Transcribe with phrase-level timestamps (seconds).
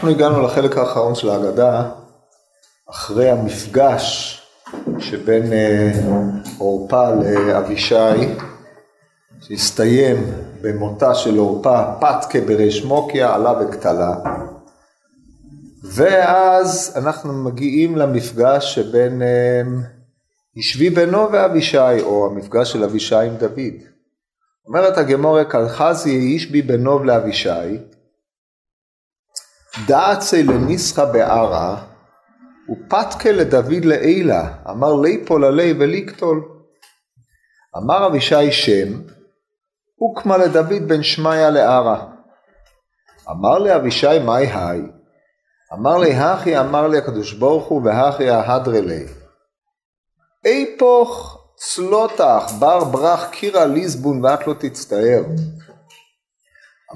[0.00, 1.90] אנחנו הגענו לחלק האחרון של ההגדה,
[2.90, 4.40] אחרי המפגש
[4.98, 5.92] שבין אה,
[6.58, 8.34] עורפה לאבישי,
[9.40, 10.16] שהסתיים
[10.62, 14.14] במותה של עורפה פתקה בריש מוקיה, עלה וקטלה.
[15.84, 19.22] ואז אנחנו מגיעים למפגש שבין
[20.56, 23.74] ישבי אה, בנו ואבישי, או המפגש של אבישי עם דוד.
[24.66, 27.78] אומרת הגמורה, קלחזי ישבי בנו לאבישי,
[29.86, 31.82] דעצי לניסחה בערה,
[32.70, 36.48] ופתקה לדוד לעילה, אמר ליפול עלי ולקטול.
[37.76, 39.00] אמר אבישי שם,
[39.96, 42.06] הוקמה לדוד בן שמעיה לערה.
[43.30, 44.82] אמר לאבישי מאי היי?
[45.72, 49.06] אמר לי הכי אמר לי הקדוש ברוך הוא והכי ההדרה לי.
[50.44, 55.22] איפוך צלותך בר ברח קירה ליסבון ואת לא תצטער.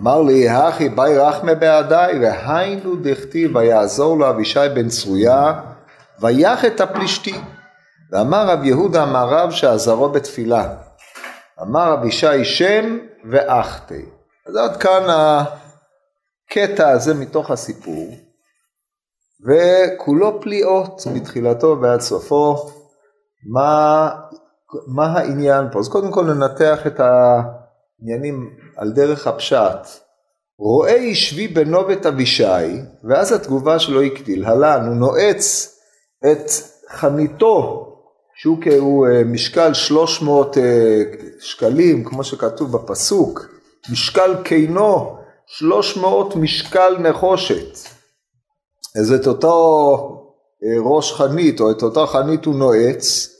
[0.00, 5.60] אמר לי, הכי באי רחמה בעדיי, והיינו דכתיב, ויעזור לו אבישי בן צרויה,
[6.20, 7.34] ויח את הפלישתי.
[8.12, 10.74] ואמר רב יהודה אמר רב שעזרו בתפילה.
[11.62, 12.98] אמר אבישי שם
[13.30, 14.04] ואחתי.
[14.46, 18.14] אז עד כאן הקטע הזה מתוך הסיפור,
[19.46, 22.56] וכולו פליאות מתחילתו ועד סופו.
[23.52, 24.10] מה,
[24.86, 25.78] מה העניין פה?
[25.78, 30.04] אז קודם כל ננתח את העניינים על דרך הפשט.
[30.58, 32.44] רואה ישבי בנו ואת אבישי,
[33.04, 35.76] ואז התגובה שלו היא כדלהלן, הוא נועץ
[36.32, 36.50] את
[36.90, 37.90] חניתו,
[38.36, 40.62] שהוא הוא אה, משקל 300 אה,
[41.40, 43.46] שקלים, כמו שכתוב בפסוק,
[43.90, 47.78] משקל קינו 300 משקל נחושת.
[49.00, 49.50] אז את אותו
[50.64, 53.30] אה, ראש חנית, או את אותה חנית הוא נועץ,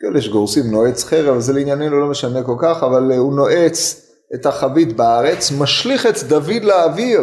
[0.00, 4.96] כאלה שגורסים נועץ חרב, זה לענייננו לא משנה כל כך, אבל הוא נועץ את החבית
[4.96, 7.22] בארץ, משליך את דוד לאוויר,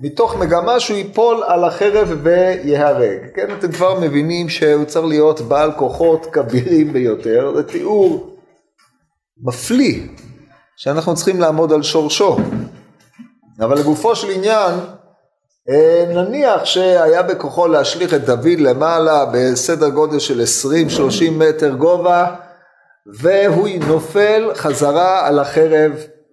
[0.00, 3.18] מתוך מגמה שהוא ייפול על החרב ויהרג.
[3.34, 8.36] כן, אתם כבר מבינים שהוא צריך להיות בעל כוחות כבירים ביותר, זה תיאור
[9.42, 10.02] מפליא,
[10.76, 12.36] שאנחנו צריכים לעמוד על שורשו.
[13.60, 14.74] אבל לגופו של עניין,
[15.70, 22.34] אה, נניח שהיה בכוחו להשליך את דוד למעלה בסדר גודל של 20-30 מטר גובה,
[23.20, 25.92] והוא נופל חזרה על החרב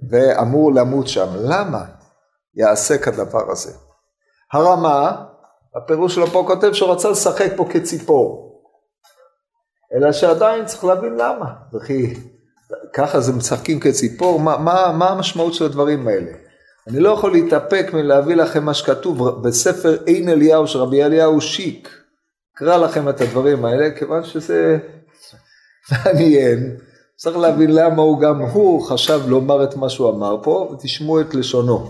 [0.09, 1.27] ואמור למות שם.
[1.35, 1.85] למה
[2.55, 3.71] יעשה כדבר הזה?
[4.53, 5.23] הרמה,
[5.75, 8.51] הפירוש שלו פה כותב שהוא רצה לשחק פה כציפור.
[9.93, 11.53] אלא שעדיין צריך להבין למה.
[11.73, 12.13] וכי
[12.93, 16.31] ככה זה משחקים כציפור, מה, מה, מה המשמעות של הדברים האלה?
[16.87, 21.89] אני לא יכול להתאפק מלהביא לכם מה שכתוב בספר אין אליהו של רבי אליהו שיק.
[22.55, 24.77] אקרא לכם את הדברים האלה, כיוון שזה
[25.91, 26.77] מעניין.
[27.23, 31.35] צריך להבין למה הוא גם הוא חשב לומר את מה שהוא אמר פה, ותשמעו את
[31.35, 31.89] לשונו.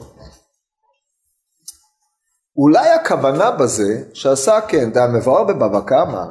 [2.58, 6.24] אולי הכוונה בזה שעשה כן, דה מבואר בבבא קמא,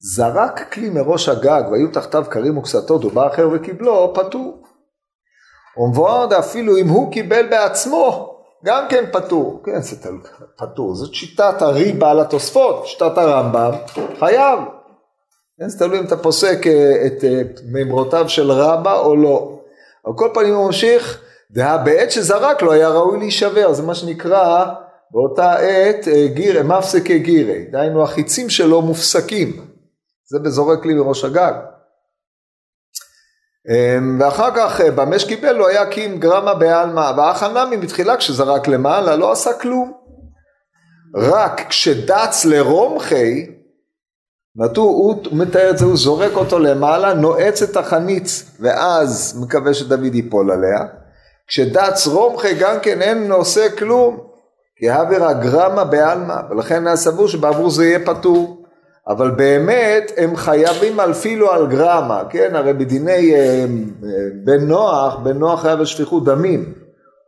[0.00, 4.62] זרק כלי מראש הגג והיו תחתיו כרים וקסתות ובא אחר וקיבלו, פטור.
[5.76, 8.34] ומבואר אפילו אם הוא קיבל בעצמו,
[8.64, 9.62] גם כן פטור.
[9.64, 9.96] כן, זה
[10.56, 10.94] פטור.
[10.94, 13.72] זאת שיטת הריבה על התוספות, שיטת הרמב"ם,
[14.18, 14.58] חייב.
[15.58, 19.60] כן, זה תלוי אם אתה פוסק אה, את אה, מימרותיו של רבא או לא.
[20.06, 21.20] על כל פנים הוא ממשיך,
[21.50, 24.64] דהה בעת שזרק לו היה ראוי להישבר, זה מה שנקרא
[25.10, 29.66] באותה עת אה, גירה, מפסקי גירה, דהיינו החיצים שלו מופסקים,
[30.30, 31.52] זה בזורק לי מראש הגג.
[33.70, 39.32] אמ, ואחר כך במה שקיבל לו היה קים גרמה בעלמא, והחנמי מתחילה כשזרק למעלה לא
[39.32, 39.92] עשה כלום.
[41.16, 43.57] רק כשדץ לרומחי
[44.58, 50.14] נטו, הוא מתאר את זה, הוא זורק אותו למעלה, נועץ את החניץ, ואז מקווה שדוד
[50.14, 50.84] ייפול עליה.
[51.46, 54.18] כשדץ רומחה גם כן אין עושה כלום,
[54.76, 58.58] כי העביר הגרמה בעלמא, ולכן היה סבור שבעבור זה יהיה פטור.
[59.08, 62.50] אבל באמת הם חייבים אפילו על גרמה, כן?
[62.54, 63.64] הרי בדיני אה, אה,
[64.44, 66.72] בן נוח, בן נוח היה בשפיכות דמים.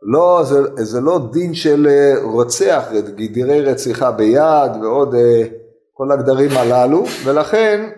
[0.03, 2.83] לא, זה, זה לא דין של אה, רוצח,
[3.15, 5.15] גידירי רציחה ביד ועוד
[6.01, 7.89] כל הגדרים הללו, ולכן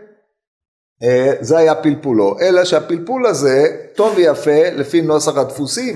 [1.03, 2.37] אה, זה היה פלפולו.
[2.41, 5.95] אלא שהפלפול הזה טוב ויפה לפי נוסח הדפוסים,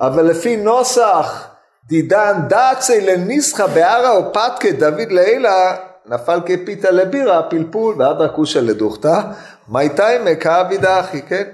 [0.00, 1.48] אבל לפי נוסח
[1.88, 5.76] דידן דאצי לניסחה בערה או פתקה דוד לעילה
[6.06, 9.20] נפל כפיתה לבירה הפלפול ואדרא כושה לדוכתא
[9.68, 11.44] מי תיימא כאבידה אחי כן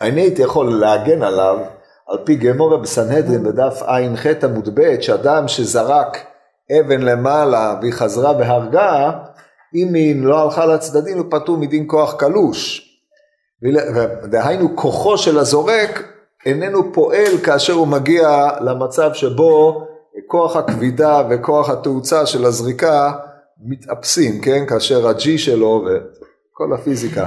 [0.00, 1.58] אני הייתי יכול להגן עליו
[2.08, 6.27] על פי גמורה בסנהדרין בדף ע"ח עמוד ב' שאדם שזרק
[6.80, 9.10] אבן למעלה והיא חזרה והרגה,
[9.74, 12.84] אם היא לא הלכה לצדדים הוא פטור מדין כוח קלוש.
[14.30, 16.02] דהיינו כוחו של הזורק
[16.46, 19.84] איננו פועל כאשר הוא מגיע למצב שבו
[20.26, 23.12] כוח הכבידה וכוח התאוצה של הזריקה
[23.66, 24.66] מתאפסים, כן?
[24.66, 27.26] כאשר ה-G שלו וכל הפיזיקה.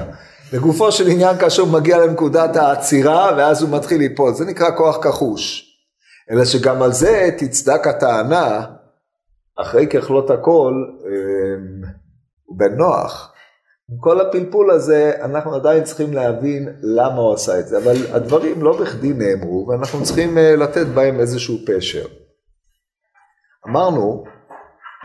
[0.53, 4.97] לגופו של עניין כאשר הוא מגיע לנקודת העצירה ואז הוא מתחיל ליפול, זה נקרא כוח
[4.97, 5.67] כחוש.
[6.31, 8.65] אלא שגם על זה תצדק הטענה,
[9.61, 10.73] אחרי ככלות הכל,
[11.05, 11.81] אמ,
[12.45, 13.33] הוא בן נוח.
[13.91, 18.63] עם כל הפלפול הזה, אנחנו עדיין צריכים להבין למה הוא עשה את זה, אבל הדברים
[18.63, 22.05] לא בכדי נאמרו, ואנחנו צריכים אה, לתת בהם איזשהו פשר.
[23.67, 24.23] אמרנו,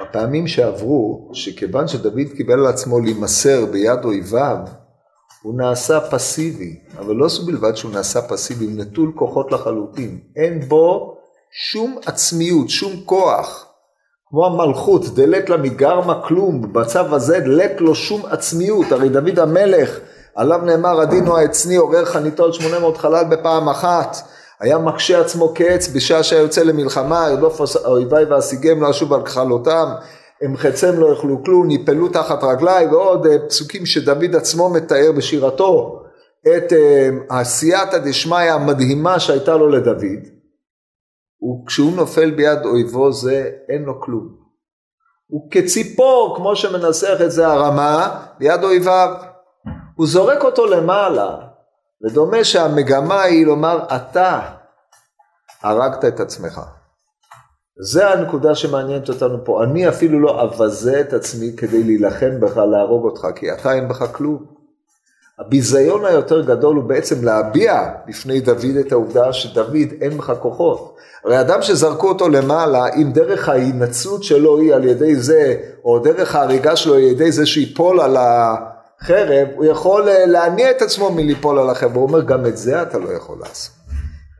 [0.03, 4.59] בפעמים שעברו, שכיוון שדוד קיבל על עצמו להימסר ביד אויביו,
[5.43, 10.21] הוא נעשה פסיבי, אבל לא זו בלבד שהוא נעשה פסיבי, הוא נטול כוחות לחלוטין.
[10.37, 11.17] אין בו
[11.51, 13.66] שום עצמיות, שום כוח.
[14.31, 19.99] כמו המלכות, דלת לה מגרמה כלום, בצו הזה דלת לו שום עצמיות, הרי דוד המלך,
[20.35, 24.17] עליו נאמר עדינו העצני עורר חניתו על 800 חלל בפעם אחת,
[24.61, 29.89] היה מקשה עצמו קץ בשעה שהיה יוצא למלחמה, ירדוף אויביי ואשיגם לא אשוב על כחלותם,
[30.43, 36.03] הם חצם לא יאכלו כלום, ניפלו תחת רגליי, ועוד אה, פסוקים שדוד עצמו מתאר בשירתו.
[36.43, 40.36] את אה, דשמיא המדהימה שהייתה לו לדוד,
[41.43, 44.37] וכשהוא נופל ביד אויבו זה אין לו כלום.
[45.27, 49.15] הוא כציפור, כמו שמנסח את זה הרמה, ביד אויביו.
[49.97, 51.37] הוא זורק אותו למעלה,
[52.05, 54.41] ודומה שהמגמה היא לומר, אתה
[55.63, 56.61] הרגת את עצמך.
[57.81, 59.65] זה הנקודה שמעניינת אותנו פה.
[59.65, 64.05] אני אפילו לא אבזה את עצמי כדי להילחם בך, להרוג אותך, כי אתה אין בך
[64.13, 64.56] כלום.
[65.39, 70.97] הביזיון היותר גדול הוא בעצם להביע בפני דוד את העובדה שדוד אין בך כוחות.
[71.25, 76.35] הרי אדם שזרקו אותו למעלה, אם דרך ההינצלות שלו היא על ידי זה, או דרך
[76.35, 81.11] ההריגה שלו היא על ידי זה שיפול על החרב, הוא יכול אה, להניע את עצמו
[81.11, 83.77] מליפול על החרב, הוא אומר גם את זה אתה לא יכול לעשות.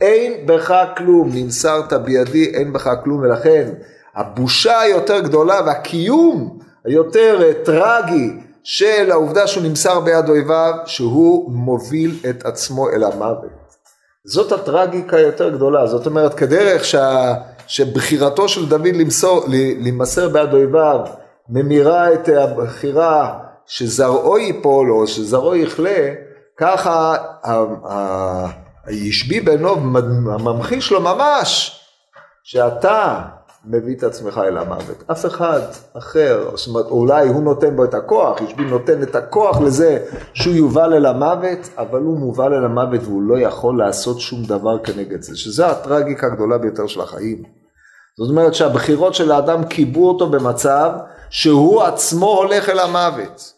[0.01, 3.69] אין בך כלום, נמסרת בידי, אין בך כלום, ולכן
[4.15, 12.17] הבושה היותר גדולה והקיום היותר אה, טרגי של העובדה שהוא נמסר ביד אויביו, שהוא מוביל
[12.31, 13.51] את עצמו אל המוות.
[14.25, 17.35] זאת הטרגיקה היותר גדולה, זאת אומרת כדרך שה,
[17.67, 21.01] שבחירתו של דוד למסור, להימסר ביד אויביו
[21.49, 26.13] ממירה את הבחירה שזרעו ייפול או שזרעו יכלה,
[26.57, 27.17] ככה
[28.87, 29.75] הישבי בנו
[30.33, 31.81] הממחיש לו ממש
[32.43, 33.23] שאתה
[33.67, 35.05] מביא את עצמך אל המוות.
[35.11, 35.61] אף אחד
[35.99, 39.99] אחר, זאת אומרת, אולי הוא נותן בו את הכוח, ישבי נותן את הכוח לזה
[40.35, 44.79] שהוא יובל אל המוות, אבל הוא מובל אל המוות והוא לא יכול לעשות שום דבר
[44.79, 47.43] כנגד זה, שזה הטרגיקה הגדולה ביותר של החיים.
[48.19, 50.91] זאת אומרת שהבחירות של האדם קיבו אותו במצב
[51.31, 53.53] שהוא עצמו הולך אל המוות.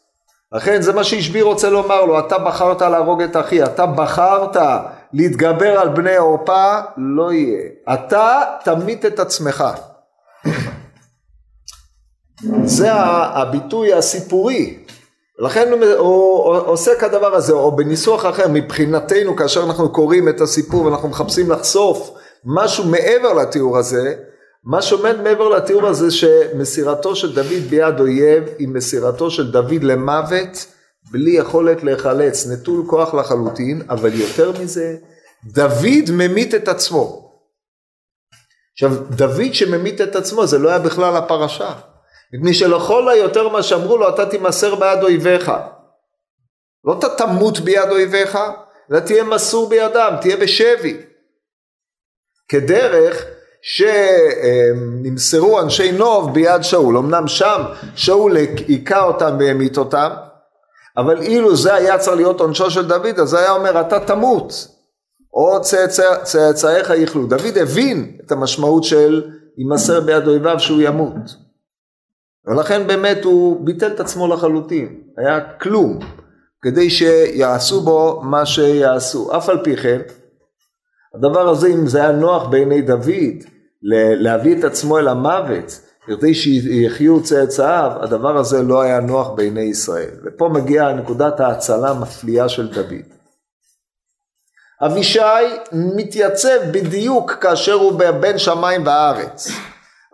[0.52, 4.56] לכן זה מה שישבי רוצה לומר לו, אתה בחרת להרוג את אחי, אתה בחרת
[5.12, 7.69] להתגבר על בני עורפה, לא יהיה.
[7.93, 9.64] אתה תמית את עצמך.
[12.64, 14.79] זה הביטוי הסיפורי.
[15.38, 21.08] לכן הוא עושה כדבר הזה, או בניסוח אחר, מבחינתנו כאשר אנחנו קוראים את הסיפור ואנחנו
[21.08, 22.11] מחפשים לחשוף
[22.44, 24.14] משהו מעבר לתיאור הזה,
[24.64, 30.67] מה שעומד מעבר לתיאור הזה שמסירתו של דוד ביד אויב היא מסירתו של דוד למוות
[31.10, 34.96] בלי יכולת להיחלץ, נטול כוח לחלוטין, אבל יותר מזה,
[35.44, 37.32] דוד ממית את עצמו.
[38.72, 41.72] עכשיו, דוד שממית את עצמו, זה לא היה בכלל הפרשה.
[42.35, 45.53] מפני שלכל היותר מה שאמרו לו, אתה תימסר ביד אויביך.
[46.85, 48.39] לא אתה תמות ביד אויביך,
[48.93, 51.01] אלא תהיה מסור בידם, תהיה בשבי.
[52.49, 53.25] כדרך
[53.63, 56.97] שנמסרו אנשי נוב ביד שאול.
[56.97, 57.63] אמנם שם
[57.94, 60.11] שאול היכה אותם והמית אותם,
[60.97, 64.69] אבל אילו זה היה צריך להיות עונשו של דוד, אז היה אומר אתה תמות.
[65.35, 67.27] או צאצא, צאצאיך יכלו.
[67.27, 71.47] דוד הבין את המשמעות של יימסר ביד אויביו שהוא ימות.
[72.48, 75.98] ולכן באמת הוא ביטל את עצמו לחלוטין, היה כלום,
[76.62, 79.36] כדי שיעשו בו מה שיעשו.
[79.36, 80.00] אף על פי כן,
[81.14, 83.44] הדבר הזה, אם זה היה נוח בעיני דוד,
[84.19, 90.10] להביא את עצמו אל המוות, כדי שיחיו צאצאיו, הדבר הזה לא היה נוח בעיני ישראל.
[90.24, 93.19] ופה מגיעה נקודת ההצלה המפליאה של דוד.
[94.82, 95.20] אבישי
[95.72, 99.48] מתייצב בדיוק כאשר הוא בין שמיים וארץ.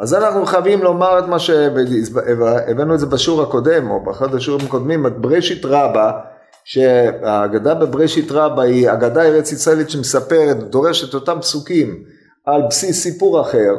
[0.01, 5.07] אז אנחנו חייבים לומר את מה שהבאנו את זה בשיעור הקודם, או באחד השיעורים הקודמים,
[5.07, 6.13] את בראשית רבה,
[6.65, 12.05] שהאגדה בבראשית רבה היא אגדה ארץ ישראלית שמספרת, דורשת אותם פסוקים
[12.47, 13.73] על בסיס סיפור אחר,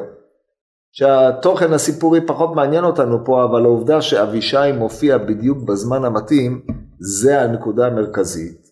[0.92, 6.62] שהתוכן הסיפורי פחות מעניין אותנו פה, אבל העובדה שאבישי מופיע בדיוק בזמן המתאים,
[7.00, 8.66] זה הנקודה המרכזית.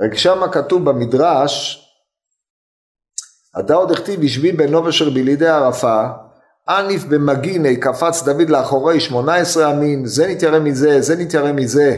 [0.00, 1.86] רק שמה כתוב במדרש,
[3.60, 6.06] אתה עוד הכתיב בשבי בנו אשר בילידי ערפה,
[6.78, 11.96] עניף במגיני קפץ דוד לאחורי שמונה עשרה ימים, זה נתיירא מזה, זה נתיירא מזה.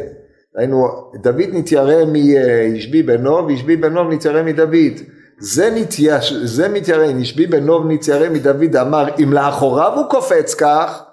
[0.57, 0.89] היינו,
[1.23, 4.93] דוד נתיירא מישבי בנוב, ישבי בנוב נתיירא מדוד.
[5.39, 11.05] זה, נתייש, זה מתיירא, נשבי בנוב נתיירא מדוד אמר, אם לאחוריו הוא קופץ כך,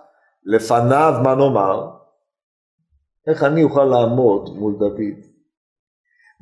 [0.45, 1.87] לפניו מה נאמר?
[3.27, 5.28] איך אני אוכל לעמוד מול דוד?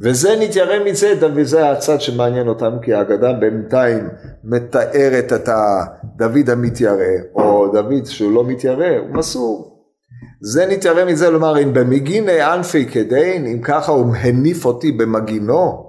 [0.04, 4.10] וזה נתיירא מזה, וזה הצד שמעניין אותם, כי האגדה בינתיים
[4.44, 9.78] מתארת את הדוד המתיירא, או דוד שהוא לא מתיירא, הוא מסור.
[10.42, 15.88] זה נתיירא מזה לומר, אם במגיני אנפי כדין, אם ככה הוא הניף אותי במגינו,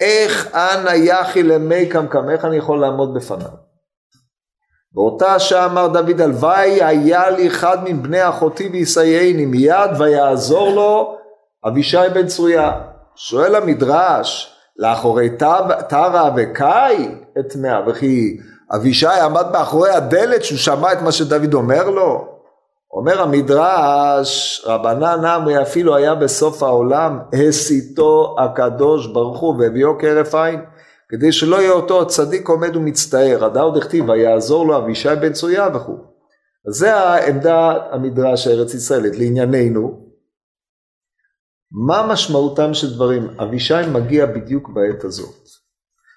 [0.00, 3.66] איך אנא יחי למי קמקם, איך אני יכול לעמוד בפניו?
[4.92, 11.16] באותה שעה אמר דוד הלוואי היה לי אחד מבני אחותי ויסייעני מיד ויעזור לו
[11.68, 12.72] אבישי בן צרויה.
[13.16, 15.30] שואל המדרש לאחורי
[15.88, 17.08] טרה וקאי
[17.38, 18.36] את מאה וכי
[18.74, 22.36] אבישי עמד מאחורי הדלת שהוא שמע את מה שדוד אומר לו?
[22.92, 27.18] אומר המדרש רבנן אמרי אפילו היה בסוף העולם
[27.48, 30.60] הסיתו הקדוש ברוך הוא והביאו כהרף עין
[31.08, 35.96] כדי שלא יהיה אותו צדיק עומד ומצטער, הדאו דכתיב ויעזור לו אבישי בן צויה וכו'.
[36.68, 39.18] אז זה העמדה המדרש הארץ ישראלית.
[39.18, 40.05] לענייננו,
[41.72, 43.28] מה משמעותם של דברים?
[43.42, 45.48] אבישי מגיע בדיוק בעת הזאת.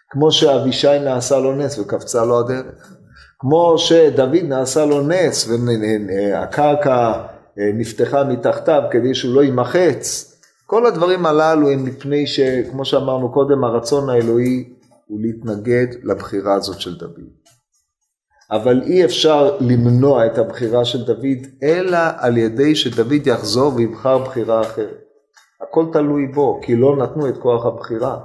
[0.10, 2.94] כמו שאבישי נעשה לו נס וקפצה לו הדרך.
[3.40, 7.26] כמו שדוד נעשה לו נס והקרקע
[7.58, 10.36] נפתחה מתחתיו כדי שהוא לא יימחץ.
[10.66, 14.70] כל הדברים הללו הם מפני שכמו שאמרנו קודם הרצון האלוהי
[15.08, 17.30] הוא להתנגד לבחירה הזאת של דוד.
[18.52, 24.62] אבל אי אפשר למנוע את הבחירה של דוד, אלא על ידי שדוד יחזור ויבחר בחירה
[24.62, 25.09] אחרת.
[25.62, 28.18] הכל תלוי בו, כי לא נתנו את כוח הבחירה.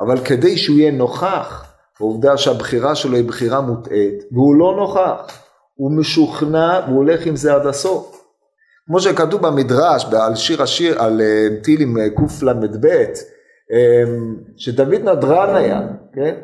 [0.00, 5.38] אבל כדי שהוא יהיה נוכח, העובדה שהבחירה שלו היא בחירה מוטעית, והוא לא נוכח,
[5.74, 8.16] הוא משוכנע והוא הולך עם זה עד הסוף.
[8.86, 12.86] כמו שכתוב במדרש, על שיר השיר, על אה, טילים אה, קל"ב,
[13.72, 15.80] אמ, שדוד נדרן היה,
[16.14, 16.34] כן?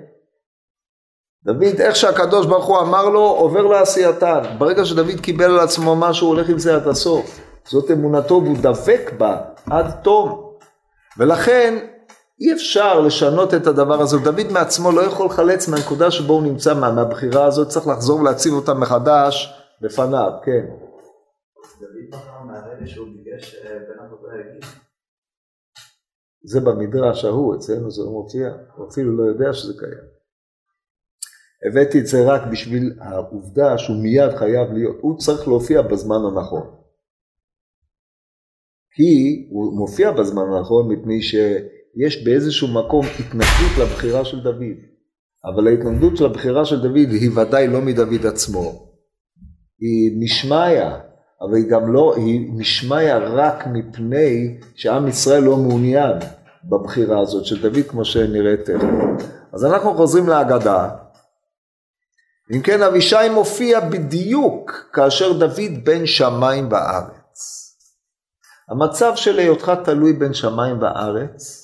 [1.45, 4.41] דוד, איך שהקדוש ברוך הוא אמר לו, עובר לעשייתן.
[4.59, 7.52] ברגע שדוד קיבל על עצמו משהו, הוא הולך עם זה עד הסוף.
[7.69, 9.41] זאת אמונתו והוא דבק בה
[9.71, 10.57] עד תום.
[11.19, 11.87] ולכן
[12.41, 14.19] אי אפשר לשנות את הדבר הזה.
[14.19, 18.53] דוד מעצמו לא יכול לחלץ מהנקודה שבו הוא נמצא, מה, מהבחירה הזאת, צריך לחזור ולהציב
[18.53, 20.67] אותה מחדש בפניו, כן.
[23.67, 24.61] אה, אבותיי
[26.45, 30.13] זה במדרש ההוא, אצלנו זה לא מופיע, הוא אפילו לא יודע שזה קיים.
[31.67, 36.82] הבאתי את זה רק בשביל העובדה שהוא מיד חייב להיות, הוא צריך להופיע בזמן הנכון.
[38.95, 44.93] כי הוא מופיע בזמן הנכון מפני שיש באיזשהו מקום התנגדות לבחירה של דוד.
[45.45, 48.93] אבל ההתנגדות של הבחירה של דוד היא ודאי לא מדוד עצמו,
[49.81, 50.85] היא משמיא,
[51.41, 56.13] אבל היא גם לא, היא נשמעיה רק מפני שעם ישראל לא מעוניין
[56.65, 59.27] בבחירה הזאת של דוד כמו שנראה תכף.
[59.53, 60.91] אז אנחנו חוזרים להגדה.
[62.55, 67.62] אם כן אבישי מופיע בדיוק כאשר דוד בן שמיים בארץ.
[68.69, 71.63] המצב של היותך תלוי בין שמיים בארץ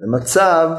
[0.00, 0.70] זה מצב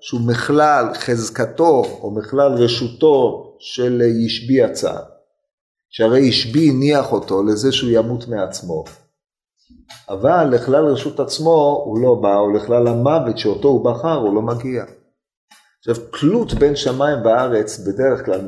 [0.00, 5.02] שהוא מכלל חזקתו או מכלל רשותו של ישבי הצער.
[5.92, 8.84] שהרי ישבי הניח אותו לזה שהוא ימות מעצמו.
[10.08, 14.42] אבל לכלל רשות עצמו הוא לא בא, או לכלל המוות שאותו הוא בחר הוא לא
[14.42, 14.84] מגיע.
[15.78, 18.40] עכשיו תלות בין שמיים וארץ בדרך כלל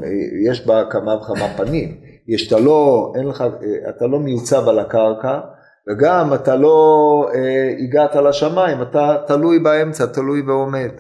[0.51, 2.01] יש בה כמה וכמה פנים.
[2.29, 3.45] יש, אתה לא, אין לך,
[3.89, 5.41] אתה לא מיוצב על הקרקע
[5.89, 10.91] וגם אתה לא אה, הגעת לשמיים, אתה תלוי באמצע, תלוי ועומד.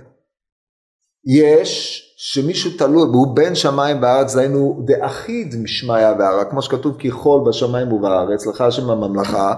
[1.26, 7.48] יש שמישהו תלוי, והוא בין שמיים וארץ, דהיינו דאחיד משמיא והרע, כמו שכתוב כי חול
[7.48, 9.54] בשמיים ובארץ, לך השם הממלכה,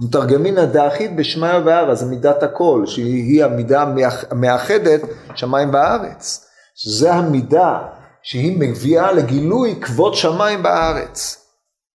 [0.00, 3.84] מתרגמינא דאחיד בשמיא והרע, זה מידת הכל, שהיא המידה
[4.30, 5.00] המאחדת
[5.34, 6.46] שמיים וארץ.
[6.76, 7.78] שזה המידה
[8.22, 11.46] שהיא מביאה לגילוי כבוד שמיים בארץ.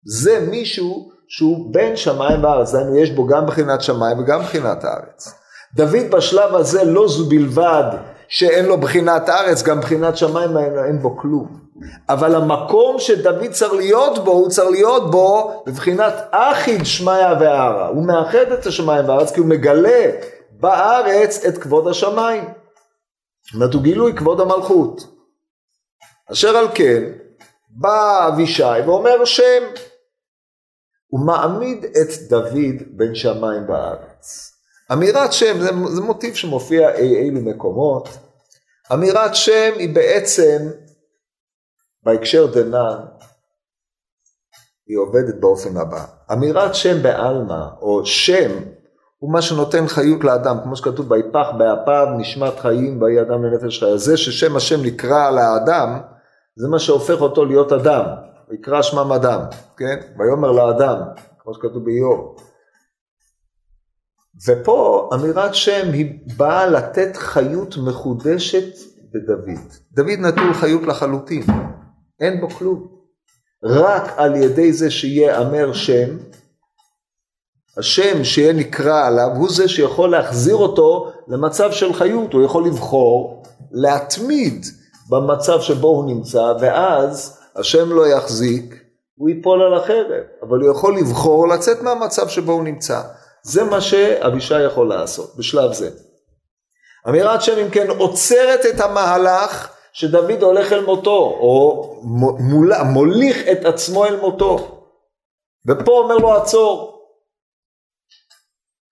[0.05, 5.33] זה מישהו שהוא בין שמיים וארץ, דהיינו יש בו גם בחינת שמיים וגם בחינת הארץ.
[5.75, 7.83] דוד בשלב הזה לא זו בלבד
[8.27, 11.47] שאין לו בחינת ארץ, גם בחינת שמיים אין, אין בו כלום.
[12.09, 17.87] אבל המקום שדוד צריך להיות בו, הוא צריך להיות בו בבחינת אחיד שמיא והערה.
[17.87, 20.11] הוא מאחד את השמיים והארץ כי הוא מגלה
[20.59, 22.43] בארץ את כבוד השמיים.
[23.45, 25.01] זאת אומרת, הוא גילוי כבוד המלכות.
[26.31, 27.03] אשר על כן,
[27.69, 29.63] בא אבישי ואומר שם.
[31.11, 34.51] הוא מעמיד את דוד בין שמיים בארץ.
[34.93, 38.09] אמירת שם זה, זה מוטיב שמופיע אי אילו מקומות.
[38.93, 40.69] אמירת שם היא בעצם
[42.03, 42.97] בהקשר דנן,
[44.87, 46.05] היא עובדת באופן הבא.
[46.33, 48.51] אמירת שם בעלמא, או שם,
[49.17, 53.97] הוא מה שנותן חיות לאדם, כמו שכתוב ויפח באפיו נשמת חיים ויהי אדם לנפש חיה.
[53.97, 56.01] זה ששם השם נקרא לאדם,
[56.55, 58.05] זה מה שהופך אותו להיות אדם,
[58.51, 59.41] ויקרא שמם אדם,
[59.77, 59.99] כן?
[60.19, 60.97] ויאמר לאדם,
[61.39, 62.35] כמו שכתוב באיוב.
[64.47, 68.73] ופה אמירת שם היא באה לתת חיות מחודשת
[69.13, 69.59] בדוד.
[69.91, 71.43] דוד נטול חיות לחלוטין,
[72.19, 72.87] אין בו כלום.
[73.63, 76.17] רק על ידי זה שיאמר שם,
[77.77, 83.43] השם שיהיה נקרא עליו הוא זה שיכול להחזיר אותו למצב של חיות, הוא יכול לבחור
[83.71, 84.65] להתמיד
[85.09, 88.83] במצב שבו הוא נמצא ואז השם לא יחזיק,
[89.15, 93.01] הוא ייפול על החרב, אבל הוא יכול לבחור לצאת מהמצב שבו הוא נמצא.
[93.43, 95.89] זה מה שאבישי יכול לעשות בשלב זה.
[97.07, 101.99] אמירת שם אם כן עוצרת את המהלך שדוד הולך אל מותו, או
[102.39, 104.85] מול, מוליך את עצמו אל מותו.
[105.67, 106.91] ופה אומר לו עצור.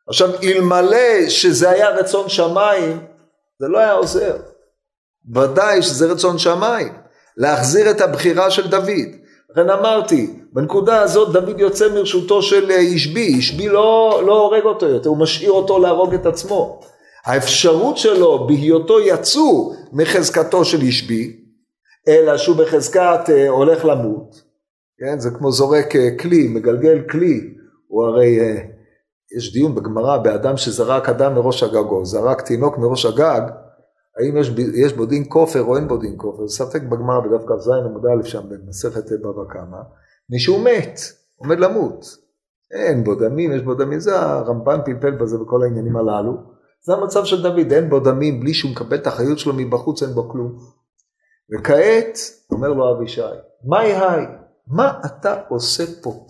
[0.07, 3.07] עכשיו אלמלא שזה היה רצון שמיים,
[3.59, 4.37] זה לא היה עוזר.
[5.35, 7.01] ודאי שזה רצון שמיים,
[7.39, 9.07] להחזיר את הבחירה של דוד.
[9.51, 15.09] לכן אמרתי, בנקודה הזאת דוד יוצא מרשותו של ישבי, ישבי לא, לא הורג אותו יותר,
[15.09, 16.79] הוא משאיר אותו להרוג את עצמו.
[17.25, 21.39] האפשרות שלו בהיותו יצוא מחזקתו של ישבי,
[22.07, 24.41] אלא שהוא בחזקת אה, הולך למות,
[24.97, 25.19] כן?
[25.19, 27.41] זה כמו זורק אה, כלי, מגלגל כלי,
[27.87, 28.55] הוא הרי, אה,
[29.37, 33.41] יש דיון בגמרא באדם שזרק אדם מראש הגג, או זרק תינוק מראש הגג,
[34.17, 34.51] האם יש,
[34.85, 38.23] יש בו דין כופר או אין בו דין כופר, ספק בגמרא בדף כ"ז עמוד א'
[38.23, 39.77] שם במסכת בבא קמא,
[40.29, 40.99] מישהו מת,
[41.35, 42.05] עומד למות,
[42.71, 46.33] אין בו דמים, יש בו דמים, זה הרמב"ן פלפל בזה בכל העניינים הללו,
[46.81, 50.11] זה המצב של דוד, אין בו דמים, בלי שהוא מקבל את החיות שלו מבחוץ, אין
[50.11, 50.55] בו כלום.
[51.53, 52.17] וכעת,
[52.51, 53.21] אומר לו אבישי,
[53.69, 54.25] מאי היי,
[54.67, 56.25] מה אתה עושה פה?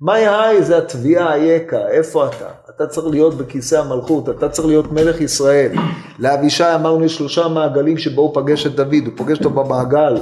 [0.00, 2.48] מאי היי זה התביעה היקה, איפה אתה?
[2.70, 5.72] אתה צריך להיות בכיסא המלכות, אתה צריך להיות מלך ישראל.
[6.18, 10.16] לאבישי אמרנו יש שלושה מעגלים שבו הוא פגש את דוד, הוא פוגש אותו במעגל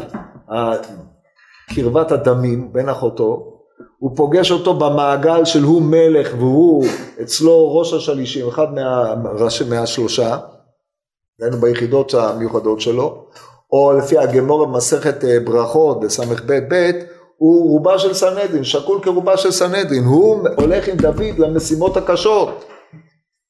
[1.74, 3.52] קרבת הדמים בין אחותו,
[3.98, 6.86] הוא פוגש אותו במעגל של הוא מלך והוא
[7.22, 9.14] אצלו ראש השלישים, אחד מה,
[9.68, 10.38] מהשלושה,
[11.40, 13.24] היינו ביחידות המיוחדות שלו,
[13.72, 16.34] או לפי הגמור במסכת אה, ברכות בס"ב
[16.68, 16.90] ב',
[17.42, 22.64] הוא רובה של סנהדרין, שקול כרובה של סנהדרין, הוא הולך עם דוד למשימות הקשות,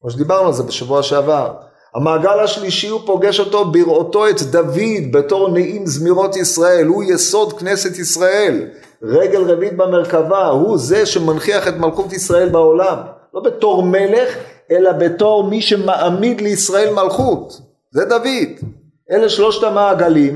[0.00, 1.52] כמו שדיברנו על זה בשבוע שעבר.
[1.94, 7.98] המעגל השלישי הוא פוגש אותו בראותו את דוד בתור נעים זמירות ישראל, הוא יסוד כנסת
[7.98, 8.68] ישראל,
[9.02, 12.98] רגל רביעית במרכבה, הוא זה שמנכיח את מלכות ישראל בעולם,
[13.34, 14.36] לא בתור מלך,
[14.70, 18.68] אלא בתור מי שמעמיד לישראל מלכות, זה דוד.
[19.10, 20.34] אלה שלושת המעגלים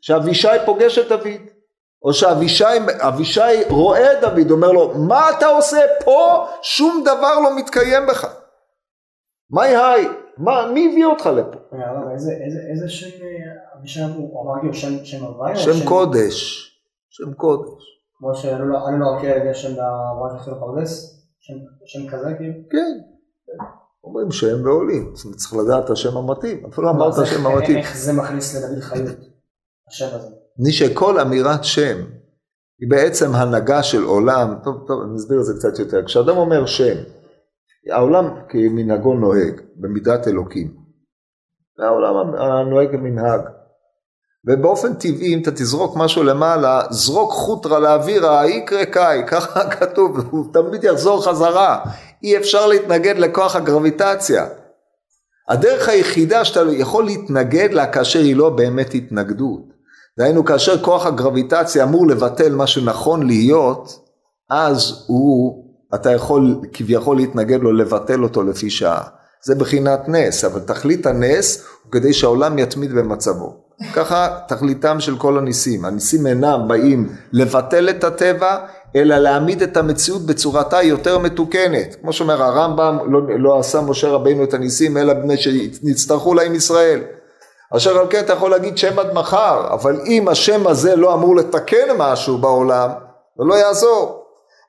[0.00, 1.59] שאבישי פוגש את דוד,
[2.02, 6.46] או שאבישי רואה את דוד, אומר לו, מה אתה עושה פה?
[6.62, 8.26] שום דבר לא מתקיים בך.
[9.50, 10.08] מהי היי?
[10.38, 11.58] מה, מי הביא אותך לפה?
[12.70, 15.56] איזה שם אה, אבישי הוא אמר כאילו שם הוואי?
[15.56, 16.70] שם קודש,
[17.10, 17.82] שם קודש.
[18.18, 18.76] כמו שעלו לו
[19.16, 21.20] רק גשם לברק של פרדס?
[21.86, 22.54] שם כזה כאילו?
[22.70, 22.98] כן.
[24.04, 27.78] אומרים שם ועולים, צריך לדעת את השם המתאים, אפילו לא אמרת השם המתאים.
[27.78, 29.16] איך זה מכניס לדוד חיות,
[29.88, 30.28] השם הזה?
[30.62, 31.96] מי שכל אמירת שם.
[32.80, 36.66] היא בעצם הנהגה של עולם, טוב טוב אני אסביר את זה קצת יותר, כשאדם אומר
[36.66, 36.96] שם,
[37.92, 40.74] העולם כמנהגו נוהג, במידת אלוקים,
[41.78, 43.40] והעולם הנוהג כמנהג,
[44.48, 50.52] ובאופן טבעי אם אתה תזרוק משהו למעלה, זרוק חוטרה לאווירה, יקרה קאי, ככה כתוב, הוא
[50.52, 51.84] תמיד יחזור חזרה,
[52.22, 54.46] אי אפשר להתנגד לכוח הגרביטציה.
[55.48, 59.69] הדרך היחידה שאתה יכול להתנגד לה כאשר היא לא באמת התנגדות.
[60.20, 63.98] דהיינו כאשר כוח הגרביטציה אמור לבטל מה שנכון להיות,
[64.50, 69.02] אז הוא, אתה יכול כביכול להתנגד לו, לבטל אותו לפי שעה.
[69.44, 73.56] זה בחינת נס, אבל תכלית הנס הוא כדי שהעולם יתמיד במצבו.
[73.94, 75.84] ככה תכליתם של כל הניסים.
[75.84, 78.58] הניסים אינם באים לבטל את הטבע,
[78.96, 81.96] אלא להעמיד את המציאות בצורתה יותר מתוקנת.
[82.00, 87.00] כמו שאומר הרמב"ם, לא, לא עשה משה רבינו את הניסים, אלא בני שנצטרכו להם ישראל.
[87.76, 91.36] אשר על כן אתה יכול להגיד שם עד מחר, אבל אם השם הזה לא אמור
[91.36, 92.90] לתקן משהו בעולם,
[93.38, 94.20] זה לא יעזור.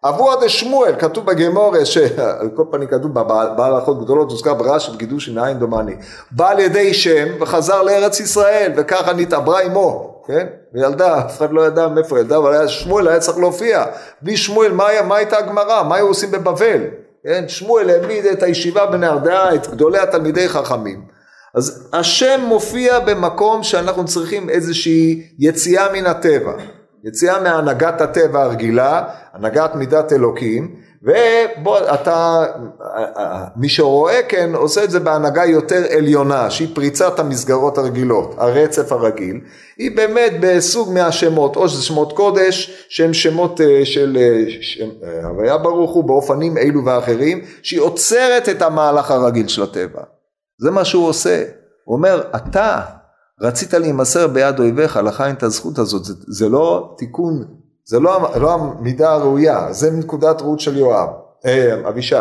[0.03, 5.57] אבוה דשמואל, כתוב בגמורה, שעל כל פנים כתוב בעל הלכות גדולות, הוזכר ברש"י בקידוש עיניים
[5.57, 5.95] דומני,
[6.31, 10.47] בא על ידי שם וחזר לארץ ישראל, וככה נתעברה עמו, כן?
[10.73, 13.85] וילדה, אף אחד לא ידע מאיפה ילדה, אבל היה שמואל היה צריך להופיע.
[14.21, 15.83] בלי שמואל, מה, מה הייתה הגמרא?
[15.83, 16.81] מה היו עושים בבבל?
[17.23, 17.43] כן?
[17.47, 21.20] שמואל העמיד את הישיבה בנהרדעה, את גדולי התלמידי חכמים.
[21.55, 26.53] אז השם מופיע במקום שאנחנו צריכים איזושהי יציאה מן הטבע,
[27.03, 32.45] יציאה מהנהגת הטבע הרגילה, הנהגת מידת אלוקים, ובוא אתה,
[33.55, 39.39] מי שרואה כן עושה את זה בהנהגה יותר עליונה שהיא פריצת המסגרות הרגילות, הרצף הרגיל,
[39.77, 45.91] היא באמת בסוג מהשמות, או שזה שמות קודש שהם שמות אה, של אה, הוויה ברוך
[45.91, 50.01] הוא באופנים אלו ואחרים, שהיא עוצרת את המהלך הרגיל של הטבע,
[50.61, 51.43] זה מה שהוא עושה,
[51.85, 52.81] הוא אומר אתה
[53.41, 57.45] רצית להימסר ביד אויביך, לך אין את הזכות הזאת, זה, זה לא תיקון
[57.91, 61.09] זה לא, לא המידה הראויה, זה מנקודת ראות של יואב,
[61.45, 62.15] אה, אבישי.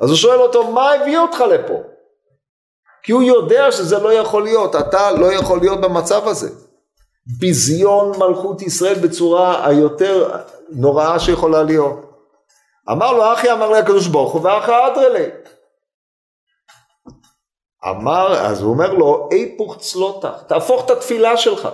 [0.00, 1.82] אז הוא שואל אותו, מה הביא אותך לפה?
[3.02, 6.50] כי הוא יודע שזה לא יכול להיות, אתה לא יכול להיות במצב הזה.
[7.38, 10.30] ביזיון מלכות ישראל בצורה היותר
[10.70, 12.10] נוראה שיכולה להיות.
[12.90, 15.26] אמר לו אחי אמר לי הקדוש ברוך הוא ואחי אדרלי.
[17.90, 21.68] אמר, אז הוא אומר לו, איפוך צלותך, תהפוך את התפילה שלך.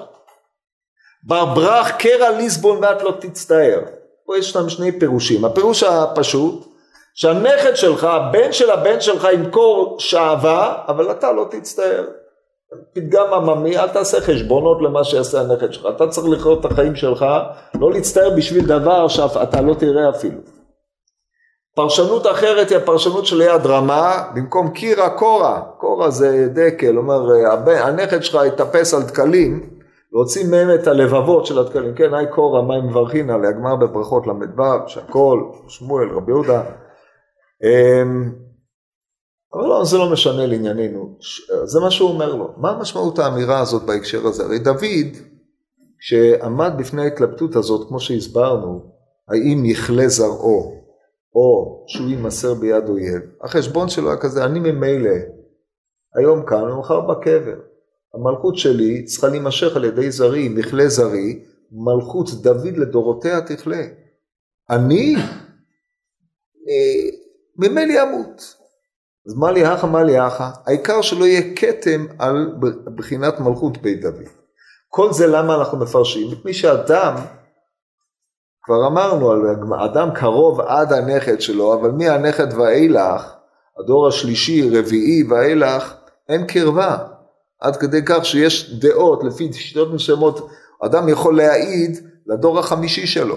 [1.22, 3.80] בר ברח קרע ליסבון ואת לא תצטער.
[4.26, 5.44] פה יש שם שני פירושים.
[5.44, 6.66] הפירוש הפשוט,
[7.14, 12.04] שהנכד שלך, הבן של הבן שלך ימכור שעווה, אבל אתה לא תצטער.
[12.92, 15.86] פתגם עממי, אל תעשה חשבונות למה שיעשה הנכד שלך.
[15.96, 17.26] אתה צריך לחיות את החיים שלך,
[17.80, 20.38] לא להצטער בשביל דבר שאתה לא תראה אפילו.
[21.80, 27.32] פרשנות אחרת היא הפרשנות של יד רמה, במקום קירה קורה, קורה זה דקל, אומר
[27.66, 29.70] הנכד שלך יטפס על דקלים,
[30.12, 34.26] להוציא מהם את הלבבות של הדקלים, כן, היי קורא, מה הם מברכים עליה, גמר בברכות
[34.26, 36.62] ל"ו, שהכל, שמואל, רבי יהודה.
[37.62, 38.32] אמ,
[39.54, 41.18] אבל לא, זה לא משנה לענייננו,
[41.64, 42.54] זה מה שהוא אומר לו.
[42.56, 44.44] מה משמעות האמירה הזאת בהקשר הזה?
[44.44, 45.16] הרי דוד,
[46.00, 48.82] כשעמד בפני ההתלבטות הזאת, כמו שהסברנו,
[49.28, 50.79] האם יכלה זרעו,
[51.34, 55.14] או שהוא יימסר ביד אויב, החשבון שלו היה כזה, אני ממילא
[56.14, 57.56] היום כאן ומחר בקבר.
[58.14, 63.86] המלכות שלי צריכה להימשך על ידי זרי, מכלה זרי, מלכות דוד לדורותיה תכלה.
[64.70, 65.16] אני
[66.68, 67.10] אה,
[67.56, 68.54] ממילא אמות.
[69.26, 70.50] אז מה לי אחא, מה לי אחא?
[70.66, 72.54] העיקר שלא יהיה כתם על
[72.96, 74.28] בחינת מלכות בית דוד.
[74.88, 76.32] כל זה למה אנחנו מפרשים?
[76.32, 77.14] מפני שאדם,
[78.64, 79.40] כבר אמרנו על
[79.84, 83.34] אדם קרוב עד הנכד שלו, אבל מהנכד ואילך,
[83.78, 85.94] הדור השלישי, רביעי ואילך,
[86.28, 86.96] אין קרבה.
[87.60, 90.48] עד כדי כך שיש דעות לפי שיטות מסוימות,
[90.86, 93.34] אדם יכול להעיד לדור החמישי שלו,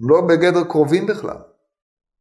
[0.00, 1.36] הם לא בגדר קרובים בכלל.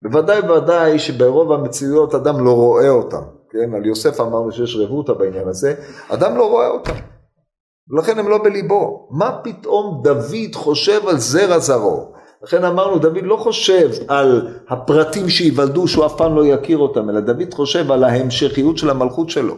[0.04, 3.76] בוודאי ובוודאי שברוב המציאויות אדם לא רואה אותם, כן?
[3.76, 5.74] על יוסף אמרנו שיש רבותא בעניין הזה,
[6.10, 6.94] אדם לא רואה אותם,
[7.90, 9.08] ולכן הם לא בליבו.
[9.12, 12.19] מה פתאום דוד חושב על זרע זרעו?
[12.44, 17.20] לכן אמרנו, דוד לא חושב על הפרטים שייוולדו שהוא אף פעם לא יכיר אותם, אלא
[17.20, 19.56] דוד חושב על ההמשכיות של המלכות שלו.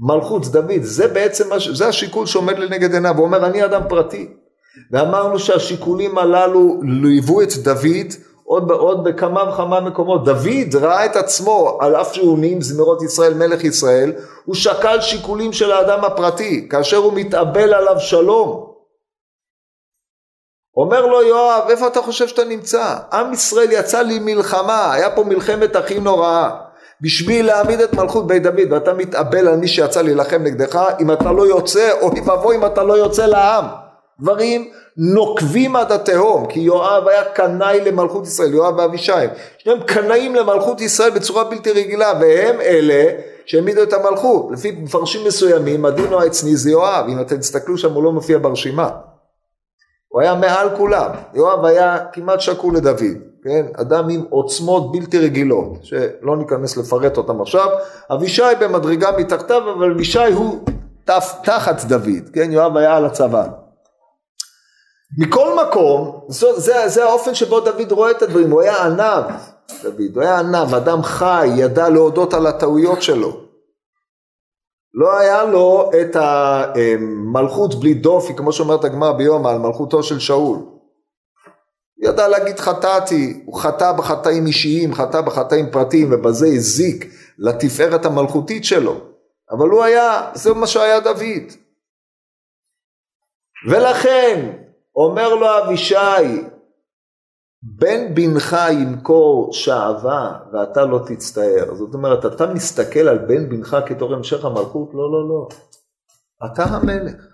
[0.00, 4.28] מלכות דוד, זה בעצם, זה השיקול שעומד לנגד עיניו, הוא אומר אני אדם פרטי.
[4.92, 8.06] ואמרנו שהשיקולים הללו ליוו את דוד
[8.44, 10.24] עוד, עוד בכמה וכמה מקומות.
[10.24, 14.12] דוד ראה את עצמו, על אף שהוא נעים זמירות ישראל, מלך ישראל,
[14.44, 18.69] הוא שקל שיקולים של האדם הפרטי, כאשר הוא מתאבל עליו שלום.
[20.76, 22.96] אומר לו יואב, איפה אתה חושב שאתה נמצא?
[23.12, 26.50] עם ישראל יצא לי מלחמה, היה פה מלחמת הכי נוראה.
[27.00, 31.32] בשביל להעמיד את מלכות בית דוד ואתה מתאבל על מי שיצא להילחם נגדך אם אתה
[31.32, 33.64] לא יוצא אוי ואבוי אם אתה לא יוצא לעם.
[34.20, 39.12] דברים נוקבים עד התהום כי יואב היה קנאי למלכות ישראל יואב ואבישי.
[39.58, 43.04] שניהם קנאים למלכות ישראל בצורה בלתי רגילה והם אלה
[43.46, 44.48] שהעמידו את המלכות.
[44.52, 47.04] לפי מפרשים מסוימים הדינו העצני זה יואב.
[47.08, 48.90] אם אתם תסתכלו שם הוא לא מופיע ברשימה
[50.12, 51.10] הוא היה מעל כולם.
[51.34, 57.40] יואב היה כמעט שקול לדוד כן, אדם עם עוצמות בלתי רגילות, שלא ניכנס לפרט אותם
[57.40, 57.68] עכשיו,
[58.12, 60.64] אבישי במדרגה מתחתיו, אבל אבישי הוא
[61.04, 63.46] תף, תחת דוד, כן, יואב היה על הצבא.
[65.18, 69.24] מכל מקום, זה, זה, זה האופן שבו דוד רואה את הדברים, הוא היה ענב,
[69.82, 73.49] דוד, הוא היה ענב, אדם חי, ידע להודות על הטעויות שלו.
[74.94, 80.58] לא היה לו את המלכות בלי דופי, כמו שאומרת הגמרא ביומא, על מלכותו של שאול.
[82.02, 87.06] ידע להגיד חטאתי, הוא חטא בחטאים אישיים, חטא בחטאים פרטיים ובזה הזיק
[87.38, 89.00] לתפארת המלכותית שלו.
[89.50, 91.52] אבל הוא היה, זה מה שהיה דוד.
[93.68, 94.52] ולכן
[94.96, 95.94] אומר לו אבישי,
[97.62, 101.74] בן בנך ימכור שעווה ואתה לא תצטער.
[101.74, 104.90] זאת אומרת, אתה מסתכל על בן בנך כתור המשך המלכות?
[104.94, 105.48] לא, לא, לא.
[106.46, 107.26] אתה המלך.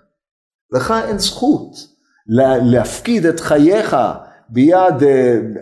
[0.71, 1.71] לך אין זכות
[2.71, 3.97] להפקיד את חייך
[4.49, 5.03] ביד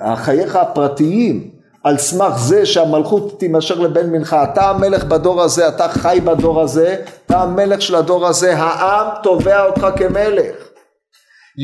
[0.02, 1.52] אה, חייך הפרטיים
[1.84, 7.04] על סמך זה שהמלכות תימשך לבן מנחה, אתה המלך בדור הזה, אתה חי בדור הזה,
[7.26, 10.56] אתה המלך של הדור הזה, העם תובע אותך כמלך.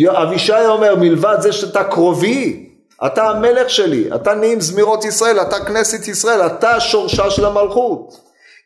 [0.10, 2.71] אבישי אומר מלבד זה שאתה קרובי,
[3.06, 8.14] אתה המלך שלי, אתה נעים זמירות ישראל, אתה כנסת ישראל, אתה שורשה של המלכות.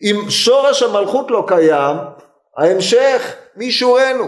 [0.01, 1.97] אם שורש המלכות לא קיים,
[2.57, 4.27] ההמשך מי שורנו.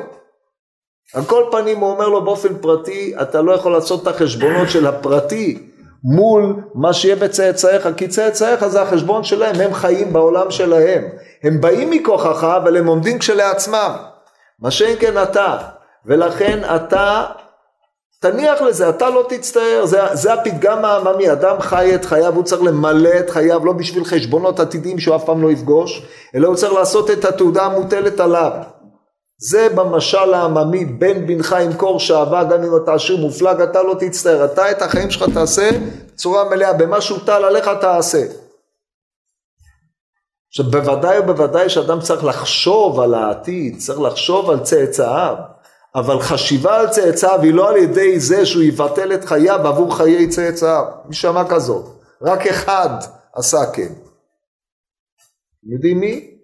[1.13, 4.87] על כל פנים הוא אומר לו באופן פרטי, אתה לא יכול לעשות את החשבונות של
[4.87, 5.67] הפרטי
[6.03, 11.03] מול מה שיהיה בצאצאיך, כי צאצאיך זה החשבון שלהם, הם חיים בעולם שלהם.
[11.43, 13.95] הם באים מכוחך, אבל הם עומדים כשלעצמם.
[14.59, 15.57] מה שאין כן אתה.
[16.05, 17.25] ולכן אתה
[18.19, 22.61] תניח לזה, אתה לא תצטער, זה, זה הפתגם העממי, אדם חי את חייו, הוא צריך
[22.61, 26.73] למלא את חייו לא בשביל חשבונות עתידיים שהוא אף פעם לא יפגוש, אלא הוא צריך
[26.73, 28.51] לעשות את התעודה המוטלת עליו.
[29.39, 34.45] זה במשל העממי, בן בנך ימכור שעבה, גם אם אתה עשיר מופלג, אתה לא תצטער,
[34.45, 35.69] אתה את החיים שלך תעשה
[36.13, 38.23] בצורה מלאה, במה שהוטל עליך תעשה.
[40.49, 45.35] עכשיו בוודאי ובוודאי שאדם צריך לחשוב על העתיד, צריך לחשוב על צאצאיו.
[45.99, 50.29] אבל חשיבה על צאצאיו היא לא על ידי זה שהוא יבטל את חייו עבור חיי
[50.29, 50.85] צאצאיו.
[51.05, 51.85] מי שמע כזאת?
[52.21, 52.89] רק אחד
[53.33, 53.93] עשה כן.
[55.63, 56.37] יודעים מי?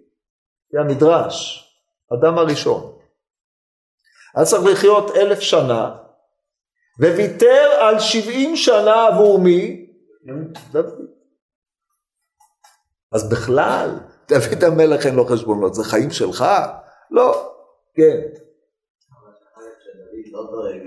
[0.71, 1.65] זה המדרש,
[2.13, 2.97] אדם הראשון.
[4.35, 5.95] היה צריך לחיות אלף שנה,
[6.99, 9.85] וויתר על שבעים שנה עבור מי?
[13.11, 16.45] אז בכלל, דוד המלך אין לו חשבונות, זה חיים שלך?
[17.11, 17.53] לא,
[17.95, 18.42] כן.
[20.43, 20.79] לא דואג,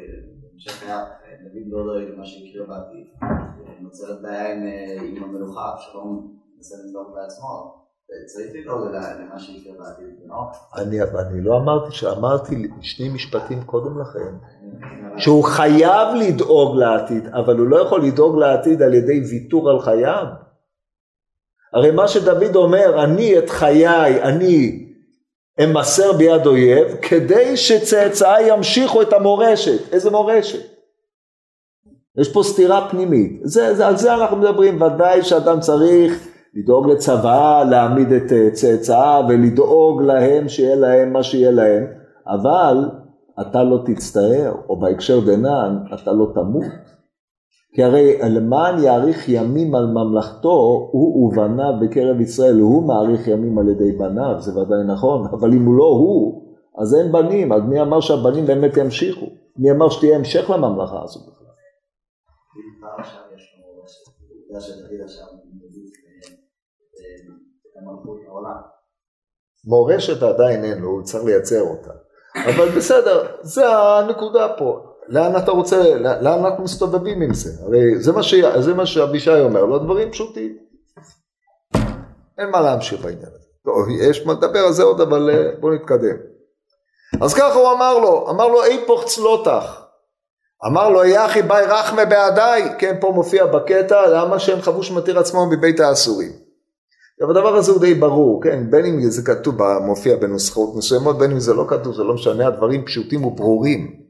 [0.53, 1.05] בהמשך היה,
[1.43, 3.07] דוד לא דואג למה שיקרה בעתיד.
[3.81, 7.87] נוצרת בעיה עם המלוכה, אבשלום מנסה לדאוג בעצמו.
[8.27, 10.37] צריך לדאוג למה שיקרה בעתיד, לא?
[11.21, 14.35] אני לא אמרתי, שאמרתי שני משפטים קודם לכן,
[15.19, 20.27] שהוא חייב לדאוג לעתיד, אבל הוא לא יכול לדאוג לעתיד על ידי ויתור על חייו.
[21.73, 24.86] הרי מה שדוד אומר, אני את חיי, אני
[25.65, 29.93] אמסר ביד אויב, כדי שצאצאי ימשיכו את המורשת.
[29.93, 30.77] איזה מורשת?
[32.19, 33.41] יש פה סתירה פנימית.
[33.43, 34.83] זה, זה, על זה אנחנו מדברים.
[34.83, 41.51] ודאי שאדם צריך לדאוג לצבא, להעמיד את אה, צאצאיו ולדאוג להם שיהיה להם מה שיהיה
[41.51, 41.87] להם,
[42.27, 42.91] אבל
[43.41, 46.65] אתה לא תצטער, או בהקשר דנן, אתה לא תמות.
[47.77, 53.69] כי הרי למען יאריך ימים על ממלכתו, הוא ובניו בקרב ישראל, הוא מאריך ימים על
[53.69, 56.43] ידי בניו, זה ודאי נכון, אבל אם הוא לא הוא,
[56.79, 59.27] אז אין בנים, אז מי אמר שהבנים באמת ימשיכו?
[59.57, 61.47] מי אמר שתהיה המשך לממלכה הזו בכלל?
[69.65, 71.93] מורשת עדיין אין לו, הוא צריך לייצר אותה.
[72.55, 74.96] אבל בסדר, זה הנקודה פה.
[75.09, 77.51] לאן אתה רוצה, לאן אנחנו מסתובבים עם זה?
[77.63, 78.35] הרי זה מה, ש...
[78.77, 80.57] מה שאבישי אומר, לא דברים פשוטים.
[82.39, 83.47] אין מה להמשיך בעניין הזה.
[83.65, 86.17] טוב, יש מה לדבר על זה עוד, אבל אה, בואו נתקדם.
[87.21, 89.81] אז ככה הוא אמר לו, אמר לו אי פוך צלותך.
[90.67, 95.47] אמר לו יחי ביי רחמה בעדיי, כן פה מופיע בקטע למה שהם חבוש מתיר עצמו
[95.47, 96.33] מבית האסורים.
[97.23, 99.55] אבל הדבר הזה הוא די ברור, כן, בין אם זה כתוב,
[99.87, 104.06] מופיע בנוסחות מסוימות, בין אם זה לא כתוב, זה לא משנה, הדברים פשוטים וברורים.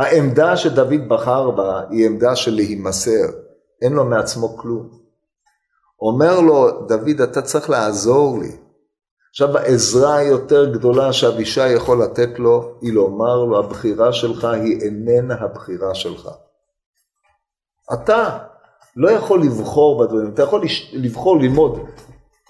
[0.00, 3.26] העמדה שדוד בחר בה היא עמדה של להימסר,
[3.82, 5.00] אין לו מעצמו כלום.
[6.00, 8.56] אומר לו, דוד, אתה צריך לעזור לי.
[9.30, 15.34] עכשיו, העזרה היותר גדולה שאבישי יכול לתת לו, היא לומר לו, הבחירה שלך היא איננה
[15.34, 16.28] הבחירה שלך.
[17.92, 18.38] אתה
[18.96, 21.80] לא יכול לבחור בדברים, אתה יכול לבחור ללמוד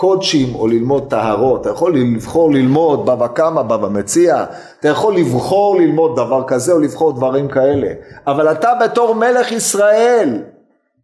[0.00, 4.44] קודשים או ללמוד טהרות, אתה יכול לבחור ללמוד בבא קמא, בבא מציע,
[4.80, 7.88] אתה יכול לבחור ללמוד דבר כזה או לבחור דברים כאלה,
[8.26, 10.42] אבל אתה בתור מלך ישראל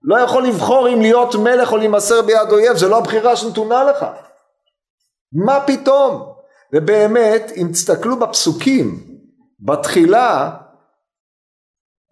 [0.03, 4.07] לא יכול לבחור אם להיות מלך או להימסר ביד אויב, זה לא הבחירה שנתונה לך.
[5.33, 6.23] מה פתאום?
[6.75, 9.01] ובאמת, אם תסתכלו בפסוקים,
[9.61, 10.51] בתחילה,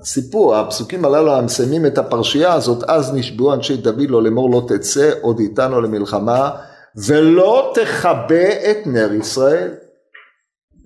[0.01, 5.11] הסיפור, הפסוקים הללו המסיימים את הפרשייה הזאת, אז נשבעו אנשי דוד לו לאמור לא תצא
[5.21, 6.51] עוד איתנו למלחמה
[6.97, 9.75] ולא תכבה את נר ישראל.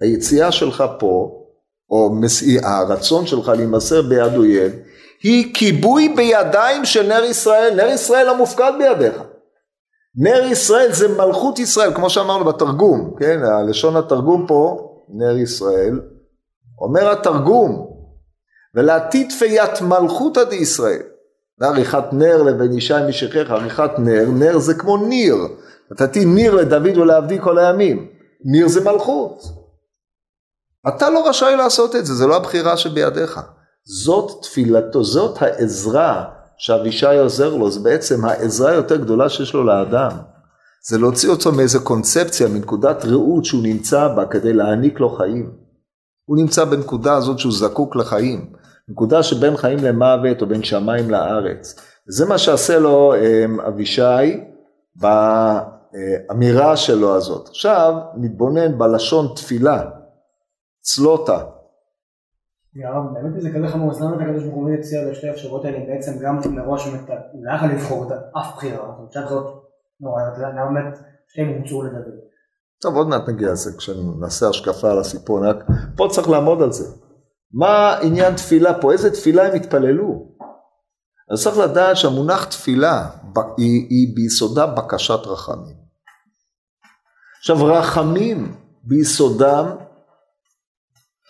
[0.01, 1.31] היציאה שלך פה,
[1.91, 2.11] או
[2.63, 4.73] הרצון שלך להימסר ביד אויב,
[5.23, 9.23] היא כיבוי בידיים של נר ישראל, נר ישראל המופקד בידיך.
[10.17, 16.01] נר ישראל זה מלכות ישראל, כמו שאמרנו בתרגום, כן, הלשון התרגום פה, נר ישראל,
[16.81, 17.91] אומר התרגום,
[18.75, 21.03] ולעתיד פיית מלכותא דישראל,
[21.61, 25.37] לעריכת נר לבן ישי משכך, עריכת נר, נר זה כמו ניר,
[25.93, 28.09] נתתי ניר לדוד ולעבדי כל הימים.
[28.45, 29.43] ניר זה מלכות.
[30.89, 33.41] אתה לא רשאי לעשות את זה, זה לא הבחירה שבידיך.
[33.85, 36.25] זאת תפילתו, זאת העזרה
[36.59, 40.11] שאבישי עוזר לו, זה בעצם העזרה היותר גדולה שיש לו לאדם.
[40.89, 45.53] זה להוציא אותו מאיזה קונספציה, מנקודת ראות שהוא נמצא בה כדי להעניק לו חיים.
[46.25, 48.53] הוא נמצא בנקודה הזאת שהוא זקוק לחיים.
[48.89, 51.75] נקודה שבין חיים למוות או בין שמיים לארץ.
[52.07, 54.41] זה מה שעשה לו אמ, אבישי
[55.93, 57.49] באמירה שלו הזאת.
[57.49, 59.91] עכשיו נתבונן בלשון תפילה,
[60.81, 61.45] צלוטה.
[62.85, 65.79] הרב, באמת זה כזה חמור, אז למה את הקדוש ברוך הוא הציע לשתי האפשרויות האלה
[65.87, 66.95] בעצם גם מראש הוא
[67.45, 69.47] לא יכול לבחור אף בחירה, זאת זאת
[70.01, 70.99] נוראיות, למה באמת
[71.29, 72.15] שתיהם הומצאו לדוד.
[72.81, 75.41] טוב, עוד מעט נגיע לזה כשנעשה השקפה על הסיפור,
[75.97, 76.85] פה צריך לעמוד על זה.
[77.53, 78.93] מה עניין תפילה פה?
[78.93, 80.28] איזה תפילה הם התפללו?
[81.31, 83.07] אז צריך לדעת שהמונח תפילה
[83.57, 85.77] היא, היא ביסודה בקשת רחמים.
[87.39, 89.67] עכשיו רחמים ביסודם,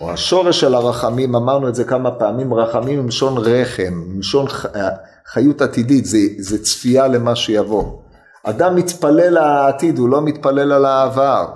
[0.00, 4.46] או השורש של הרחמים, אמרנו את זה כמה פעמים, רחמים עם לשון רחם, עם לשון
[5.26, 7.98] חיות עתידית, זה, זה צפייה למה שיבוא.
[8.44, 11.46] אדם מתפלל לעתיד, הוא לא מתפלל על העבר.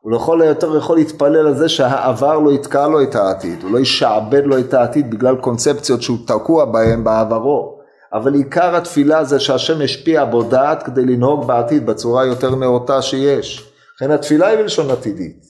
[0.00, 3.78] הוא לכל היותר יכול להתפלל על זה שהעבר לא יתקע לו את העתיד, הוא לא
[3.78, 7.77] ישעבד לו את העתיד בגלל קונספציות שהוא תקוע בהם בעברו.
[8.12, 13.72] אבל עיקר התפילה זה שהשם ישפיע בו דעת כדי לנהוג בעתיד בצורה יותר נאותה שיש.
[13.96, 15.48] לכן התפילה היא בלשון עתידית.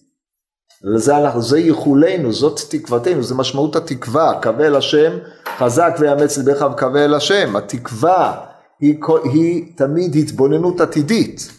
[0.84, 5.18] וזה אנחנו, זה ייחולנו, זאת תקוותנו, זה משמעות התקווה, קווה אל השם,
[5.58, 6.66] חזק ויאמץ לבך
[6.96, 7.56] אל השם.
[7.56, 8.44] התקווה
[8.80, 9.00] היא,
[9.32, 11.52] היא תמיד התבוננות עתידית.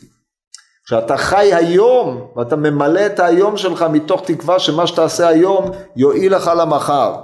[0.85, 6.51] כשאתה חי היום ואתה ממלא את היום שלך מתוך תקווה שמה שתעשה היום יועיל לך
[6.57, 7.15] למחר.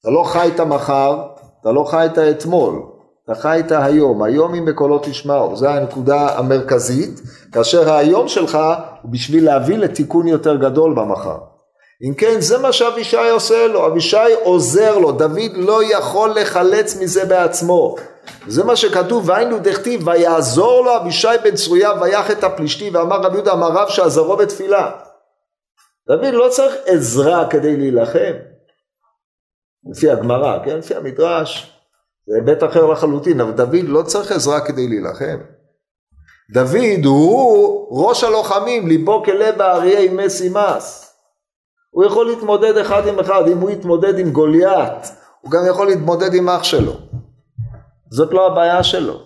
[0.00, 1.22] אתה לא חי את המחר,
[1.60, 2.82] אתה לא חי את האתמול,
[3.24, 7.20] אתה חי את היום, היום אם בקולו תשמעו, זו הנקודה המרכזית,
[7.52, 8.58] כאשר היום שלך
[9.02, 11.38] הוא בשביל להביא לתיקון יותר גדול במחר.
[12.08, 17.24] אם כן זה מה שאבישי עושה לו, אבישי עוזר לו, דוד לא יכול לחלץ מזה
[17.24, 17.96] בעצמו.
[18.46, 23.34] זה מה שכתוב, והיינו דכתיב, ויעזור לו אבישי בן צרויה ויח את הפלישתי, ואמר רבי
[23.34, 24.90] יהודה אמר רב שעזרו בתפילה.
[26.08, 28.49] דוד לא צריך עזרה כדי להילחם.
[29.90, 30.78] לפי הגמרא, כן?
[30.78, 31.80] לפי המדרש,
[32.26, 35.38] זה היבט אחר לחלוטין, אבל דוד לא צריך עזרה כדי להילחם.
[36.52, 41.14] דוד הוא ראש הלוחמים, ליבו כלב האריה עם מס מס.
[41.90, 46.34] הוא יכול להתמודד אחד עם אחד, אם הוא יתמודד עם גוליית, הוא גם יכול להתמודד
[46.34, 46.92] עם אח שלו.
[48.10, 49.20] זאת לא הבעיה שלו.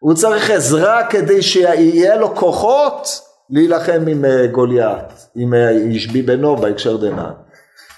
[0.00, 3.08] הוא צריך עזרה כדי שיהיה לו כוחות
[3.50, 5.72] להילחם עם אה, גוליית, עם אה,
[6.26, 7.32] בנו בהקשר דנן.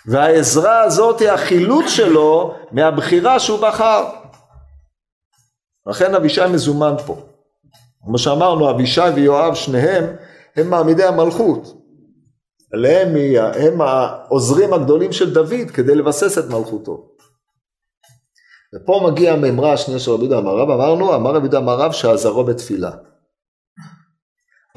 [0.06, 4.04] והעזרה הזאת היא החילוץ שלו מהבחירה שהוא בחר.
[5.86, 7.16] לכן אבישי מזומן פה.
[8.04, 10.16] כמו שאמרנו, אבישי ויואב שניהם
[10.56, 11.80] הם מעמידי המלכות.
[12.72, 13.08] עליהם
[13.54, 17.06] הם העוזרים הגדולים של דוד כדי לבסס את מלכותו.
[18.74, 21.92] ופה מגיע המימרה השנייה של רבי יהודה אמר רב, אמרנו, אמר רבי יהודה אמר רב
[21.92, 22.90] שעזרו בתפילה.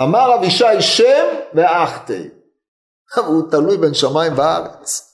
[0.01, 2.29] אמר אבישי שם ואחתי.
[3.27, 5.12] הוא תלוי בין שמיים וארץ.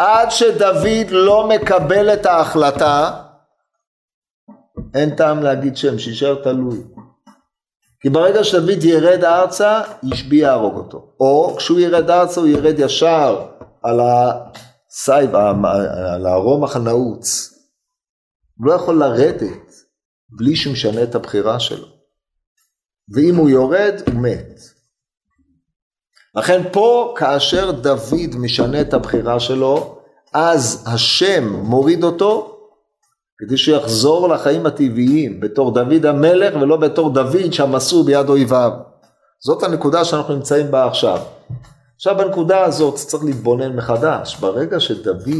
[0.00, 3.22] עד שדוד לא מקבל את ההחלטה,
[4.94, 6.78] אין טעם להגיד שם, שישאר תלוי.
[8.00, 11.14] כי ברגע שדוד ירד ארצה, ישבי יהרוג אותו.
[11.20, 13.46] או כשהוא ירד ארצה, הוא ירד ישר
[13.82, 15.34] על הסייף,
[16.14, 17.54] על הרומח הנעוץ.
[18.58, 19.72] הוא לא יכול לרדת
[20.38, 21.86] בלי שהוא משנה את הבחירה שלו.
[23.14, 24.60] ואם הוא יורד, הוא מת.
[26.34, 29.98] לכן פה כאשר דוד משנה את הבחירה שלו,
[30.32, 32.56] אז השם מוריד אותו
[33.38, 38.70] כדי שיחזור לחיים הטבעיים בתור דוד המלך ולא בתור דוד שהמסור ביד אויביו.
[39.44, 41.18] זאת הנקודה שאנחנו נמצאים בה עכשיו.
[41.96, 44.36] עכשיו בנקודה הזאת צריך להתבונן מחדש.
[44.36, 45.30] ברגע שדוד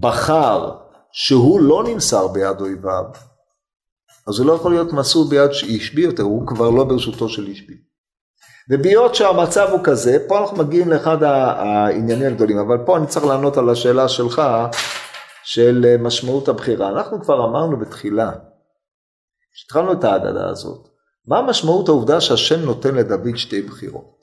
[0.00, 0.74] בחר
[1.12, 3.04] שהוא לא נמסר ביד אויביו,
[4.28, 7.91] אז הוא לא יכול להיות מסור ביד אישבי יותר, הוא כבר לא ברשותו של אישבי.
[8.70, 13.56] ובהיות שהמצב הוא כזה, פה אנחנו מגיעים לאחד העניינים הגדולים, אבל פה אני צריך לענות
[13.56, 14.42] על השאלה שלך
[15.44, 16.88] של משמעות הבחירה.
[16.88, 18.30] אנחנו כבר אמרנו בתחילה,
[19.54, 20.88] כשהתחלנו את ההגדה הזאת,
[21.26, 24.22] מה משמעות העובדה שהשם נותן לדוד שתי בחירות?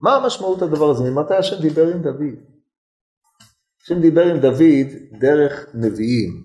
[0.00, 1.10] מה המשמעות הדבר הזה?
[1.10, 2.34] ממתי השם דיבר עם דוד?
[3.82, 6.44] השם דיבר עם דוד דרך נביאים.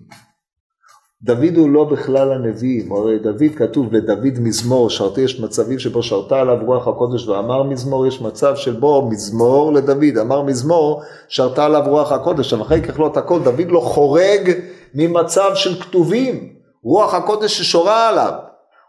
[1.26, 6.40] דוד הוא לא בכלל הנביאים, הרי דוד כתוב לדוד מזמור, שרתי יש מצבים שבו שרתה
[6.40, 12.12] עליו רוח הקודש ואמר מזמור, יש מצב שבו מזמור לדוד, אמר מזמור, שרתה עליו רוח
[12.12, 14.52] הקודש, אחרי ככלות הכל דוד לא חורג
[14.94, 16.52] ממצב של כתובים,
[16.82, 18.32] רוח הקודש ששורה עליו,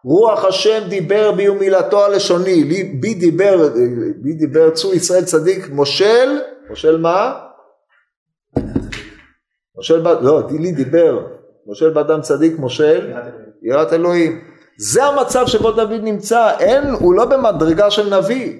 [0.03, 2.63] רוח השם דיבר בי ומילתו הלשוני,
[2.99, 3.69] בי דיבר,
[4.21, 7.33] בי דיבר צור ישראל צדיק, מושל, מושל מה?
[9.75, 11.36] מושל, לא, לי דיבר,
[11.67, 13.13] מושל באדם צדיק, מושל
[13.61, 14.41] יראת אלוהים.
[14.77, 18.59] זה המצב שבו דוד נמצא, אין, הוא לא במדרגה של נביא.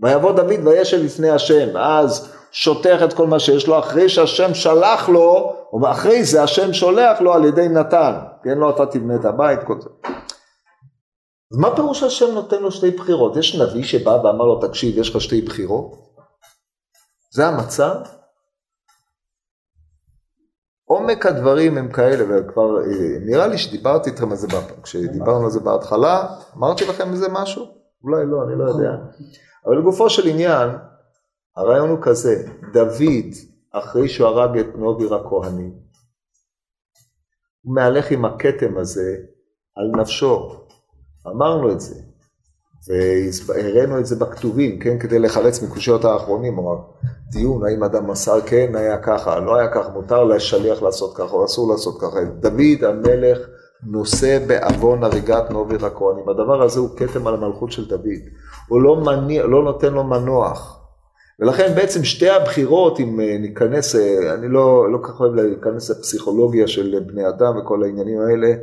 [0.00, 5.08] ויבוא דוד וישב לפני השם, אז שוטח את כל מה שיש לו, אחרי שהשם שלח
[5.08, 8.14] לו, או אחרי זה השם שולח לו על ידי נתן,
[8.44, 9.88] כן, לא אתה תבנה את הבית, כל זה.
[11.52, 13.36] אז מה פירוש השם נותן לו שתי בחירות?
[13.36, 15.92] יש נביא שבא ואמר לו, תקשיב, יש לך שתי בחירות?
[17.32, 17.94] זה המצב?
[20.88, 24.46] עומק הדברים הם כאלה, וכבר אה, נראה לי שדיברתי איתכם על זה,
[24.82, 26.26] כשדיברנו על זה בהתחלה,
[26.56, 27.64] אמרתי לכם איזה משהו?
[28.04, 28.90] אולי לא, אני לא יודע.
[29.66, 30.70] אבל לגופו של עניין,
[31.56, 33.34] הרעיון הוא כזה, דוד,
[33.72, 35.72] אחרי שהוא הרג את נוביר הכהנים,
[37.62, 39.16] הוא מהלך עם הכתם הזה
[39.76, 40.66] על נפשו,
[41.26, 41.94] אמרנו את זה,
[42.88, 46.76] והראינו את זה בכתובים, כן, כדי לחלץ מקושיות האחרונים, אמר,
[47.30, 51.44] דיון האם אדם מסר, כן, היה ככה, לא היה ככה, מותר לשליח לעשות ככה, או
[51.44, 53.38] אסור לעשות ככה, דוד המלך
[53.86, 58.22] נושא בעוון הריגת נוביר הכהנים, הדבר הזה הוא כתם על המלכות של דוד,
[58.68, 60.80] הוא לא, מניע, לא נותן לו מנוח,
[61.40, 66.66] ולכן בעצם שתי הבחירות, אם אה, ניכנס, אה, אני לא, לא כך אוהב להיכנס לפסיכולוגיה
[66.66, 68.54] של בני אדם וכל העניינים האלה,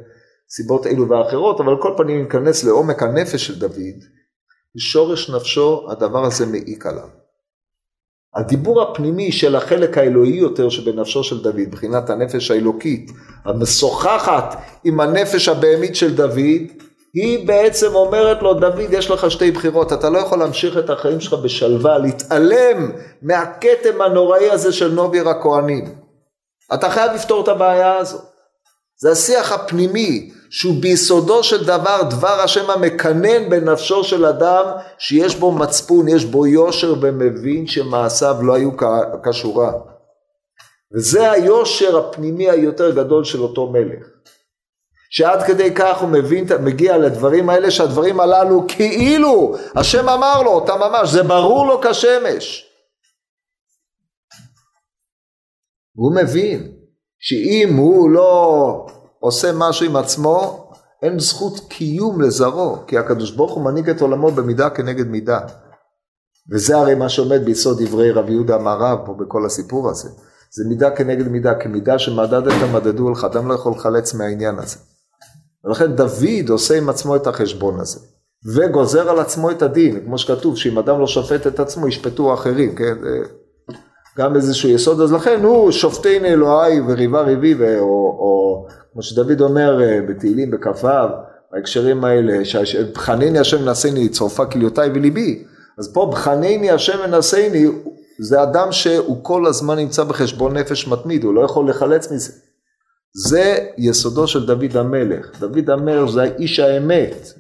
[0.56, 4.04] סיבות אלו ואחרות, אבל על כל פנים ניכנס לעומק הנפש של דוד,
[4.76, 7.08] בשורש נפשו הדבר הזה מעיק עליו.
[8.36, 13.12] הדיבור הפנימי של החלק האלוהי יותר שבנפשו של דוד, מבחינת הנפש האלוקית,
[13.45, 16.62] המשוחחת עם הנפש הבהמית של דוד,
[17.14, 21.20] היא בעצם אומרת לו, דוד, יש לך שתי בחירות, אתה לא יכול להמשיך את החיים
[21.20, 22.91] שלך בשלווה, להתעלם
[23.22, 25.95] מהכתם הנוראי הזה של נוביר הכהנים.
[26.74, 28.22] אתה חייב לפתור את הבעיה הזאת.
[28.97, 34.66] זה השיח הפנימי, שהוא ביסודו של דבר דבר השם המקנן בנפשו של אדם,
[34.97, 38.72] שיש בו מצפון, יש בו יושר ומבין שמעשיו לא היו
[39.30, 39.72] כשורה.
[40.95, 44.08] וזה היושר הפנימי היותר גדול של אותו מלך.
[45.10, 50.80] שעד כדי כך הוא מבין, מגיע לדברים האלה, שהדברים הללו כאילו השם אמר לו אותם
[50.80, 52.70] ממש, זה ברור לו כשמש.
[55.95, 56.72] הוא מבין
[57.20, 58.86] שאם הוא לא
[59.24, 60.67] עושה משהו עם עצמו,
[61.03, 65.39] אין זכות קיום לזרעו, כי הקדוש ברוך הוא מנהיג את עולמו במידה כנגד מידה.
[66.51, 70.09] וזה הרי מה שעומד ביסוד דברי רבי יהודה המערב פה בכל הסיפור הזה.
[70.51, 74.78] זה מידה כנגד מידה, כמידה שמדדת מדדו לך, אדם לא יכול לחלץ מהעניין הזה.
[75.65, 77.99] ולכן דוד עושה עם עצמו את החשבון הזה,
[78.55, 82.76] וגוזר על עצמו את הדין, כמו שכתוב, שאם אדם לא שופט את עצמו, ישפטו אחרים,
[82.76, 82.97] כן?
[84.18, 87.86] גם איזשהו יסוד, אז לכן הוא שופטני אלוהי וריבה ריבי, או,
[88.20, 90.88] או כמו שדוד אומר אה, בתהילים בכ"ו,
[91.51, 92.38] בהקשרים האלה,
[92.93, 95.43] בחנני השם מנסני צורפה כליותיי וליבי,
[95.80, 97.66] אז פה בחנני השם מנסני,
[98.20, 102.34] זה אדם שהוא כל הזמן נמצא בחשבון נפש מתמיד, הוא לא יכול לחלץ מזה.
[103.16, 105.39] זה יסודו של דוד המלך.
[105.39, 107.34] דוד המלך זה האיש האמת,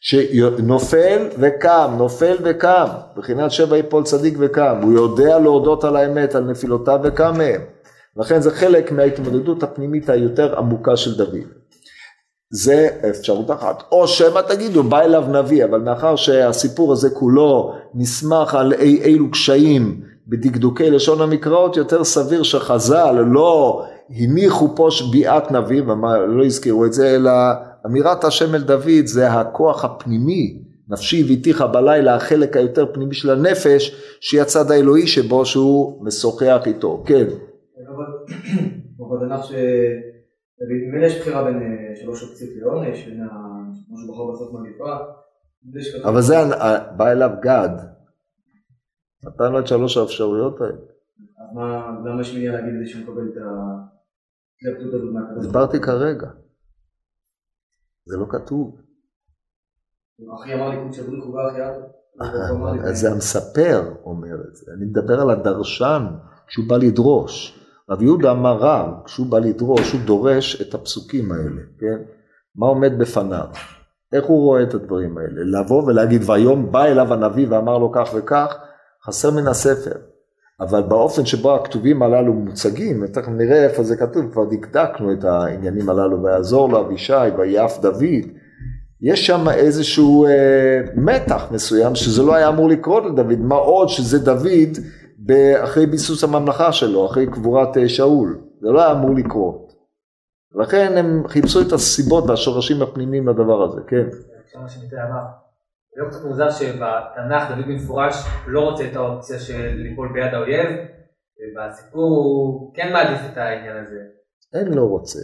[0.00, 2.86] שנופל וקם, נופל וקם,
[3.16, 7.60] מבחינת שבע יפול צדיק וקם, הוא יודע להודות על האמת, על נפילותיו וקם מהם.
[8.16, 11.40] לכן זה חלק מההתמודדות הפנימית היותר עמוקה של דוד.
[12.52, 13.82] זה אפשרות אחת.
[13.92, 19.30] או שמא תגידו, בא אליו נביא, אבל מאחר שהסיפור הזה כולו נסמך על אי אילו
[19.30, 26.92] קשיים בדקדוקי לשון המקראות, יותר סביר שחז"ל לא הניחו פה שביעת נביא, ולא הזכירו את
[26.92, 27.30] זה, אלא
[27.86, 34.16] אמירת השם אל דוד זה הכוח הפנימי, נפשי הביתיך בלילה, החלק היותר פנימי של הנפש,
[34.20, 37.26] שהיא הצד האלוהי שבו שהוא משוחח איתו, כן.
[38.98, 39.40] אבל דנך
[40.68, 44.96] ממילא יש בחירה בין אה, שלוש אופציות לעונש, בין מה שבחר בסוף מגפה.
[46.04, 46.34] אבל זה
[46.96, 47.76] בא אליו גד,
[49.24, 50.72] נתן לו את שלוש האפשרויות האלה.
[50.72, 53.36] אז מה, למה יש מניעה להגיד את זה שהוא מקבל את
[54.66, 55.44] ההתלבטות הזאת?
[55.44, 56.28] הסברתי כרגע.
[58.10, 58.76] זה לא כתוב.
[60.34, 64.72] אחי אמר לי קודש בריך ואחי אז זה המספר אומר את זה.
[64.76, 66.06] אני מדבר על הדרשן
[66.46, 67.60] כשהוא בא לדרוש.
[67.90, 72.02] רב יהודה אמר רב, כשהוא בא לדרוש, הוא דורש את הפסוקים האלה, כן?
[72.56, 73.46] מה עומד בפניו?
[74.12, 75.60] איך הוא רואה את הדברים האלה?
[75.60, 78.56] לבוא ולהגיד, והיום בא אליו הנביא ואמר לו כך וכך,
[79.06, 80.09] חסר מן הספר.
[80.60, 85.90] אבל באופן שבו הכתובים הללו מוצגים, תכף נראה איפה זה כתוב, כבר דקדקנו את העניינים
[85.90, 88.26] הללו, ויעזור לו אבישי, ויעף דוד,
[89.02, 94.18] יש שם איזשהו אה, מתח מסוים שזה לא היה אמור לקרות לדוד, מה עוד שזה
[94.18, 94.78] דוד
[95.64, 99.72] אחרי ביסוס הממלכה שלו, אחרי קבורת אה, שאול, זה לא היה אמור לקרות.
[100.54, 104.08] לכן הם חיפשו את הסיבות והשורשים הפנימיים לדבר הזה, כן.
[105.94, 108.14] זה לא קצת מוזר שבתנ"ך דוד במפורש
[108.46, 110.68] לא רוצה את האופציה של ליפול ביד האויב,
[111.40, 114.00] ובסיפור הוא כן מעדיף את העניין הזה.
[114.54, 115.18] אין לא רוצה.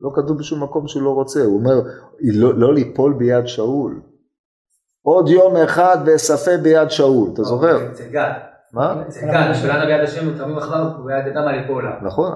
[0.00, 1.74] לא כתוב בשום מקום שהוא לא רוצה, הוא אומר
[2.20, 4.00] לא, לא ליפול ביד שאול.
[5.02, 7.90] עוד יום אחד ואספה ביד שאול, אתה זוכר?
[7.90, 8.32] אצל גד.
[8.72, 9.02] מה?
[9.08, 11.98] אצל גד, שלנו ביד השם ותרמים אחריו, ידע מה ליפול לה.
[12.02, 12.32] נכון,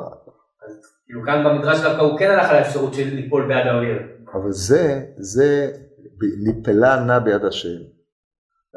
[1.06, 3.98] כאילו כאן במדרש דווקא הוא כן הלך על האפשרות של ליפול ביד האויב.
[4.34, 5.72] אבל זה, זה
[6.44, 7.78] נפלה נע ביד השם.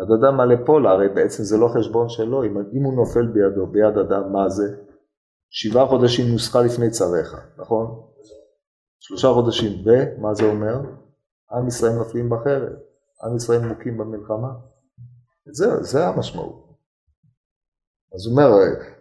[0.04, 3.68] אתה יודע מה לפול, הרי בעצם זה לא חשבון שלו, אם, אם הוא נופל בידו,
[3.68, 4.76] ביד אדם, מה זה?
[5.50, 8.02] שבעה חודשים נוסחה לפני צריך, נכון?
[9.00, 10.82] שלושה חודשים, ומה זה אומר?
[11.52, 12.74] עם ישראל נופלים בחרב,
[13.24, 14.50] עם ישראל מוכים במלחמה.
[15.52, 16.64] זהו, זה המשמעות.
[18.16, 18.50] אז הוא אומר,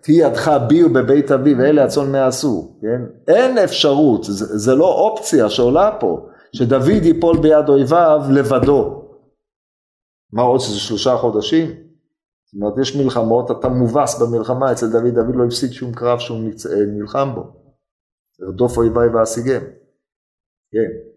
[0.01, 3.33] תהי ידך בי ובבית אבי ואלה הצאן מה עשו, כן?
[3.35, 9.03] אין אפשרות, זה, זה לא אופציה שעולה פה, שדוד ייפול ביד אויביו לבדו.
[10.33, 11.69] מה עוד שזה שלושה חודשים?
[12.45, 16.39] זאת אומרת, יש מלחמות, אתה מובס במלחמה אצל דוד, דוד לא הפסיד שום קרב שהוא
[16.99, 17.43] נלחם בו.
[18.39, 19.61] לרדוף אויביי ואשיגם.
[20.71, 21.13] כן.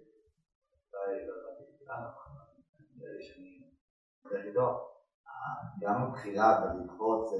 [5.82, 7.34] גם הבחירה בלדחות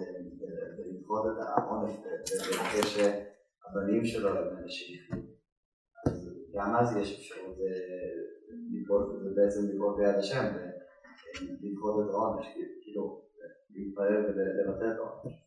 [1.08, 5.35] את העונש ולבקש שהבנים שלו לבן שיחיו.
[6.56, 7.58] גם אז יש אפשרות
[9.36, 10.44] בעצם לגבות ביד השם
[11.62, 12.46] ולגבות את העונש,
[12.82, 13.22] כאילו
[13.70, 15.46] להתפלל ולבטל את העונש.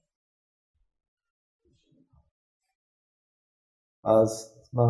[4.05, 4.83] אז מה?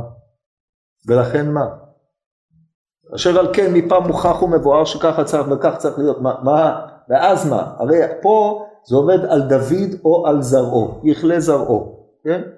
[1.08, 1.66] ולכן מה?
[3.14, 7.76] אשר על כן מפעם מוכח ומבואר שככה צריך וכך צריך להיות, מה, מה, ואז מה?
[7.78, 12.57] הרי פה זה עובד על דוד או על זרעו, יכלה זרעו, כן?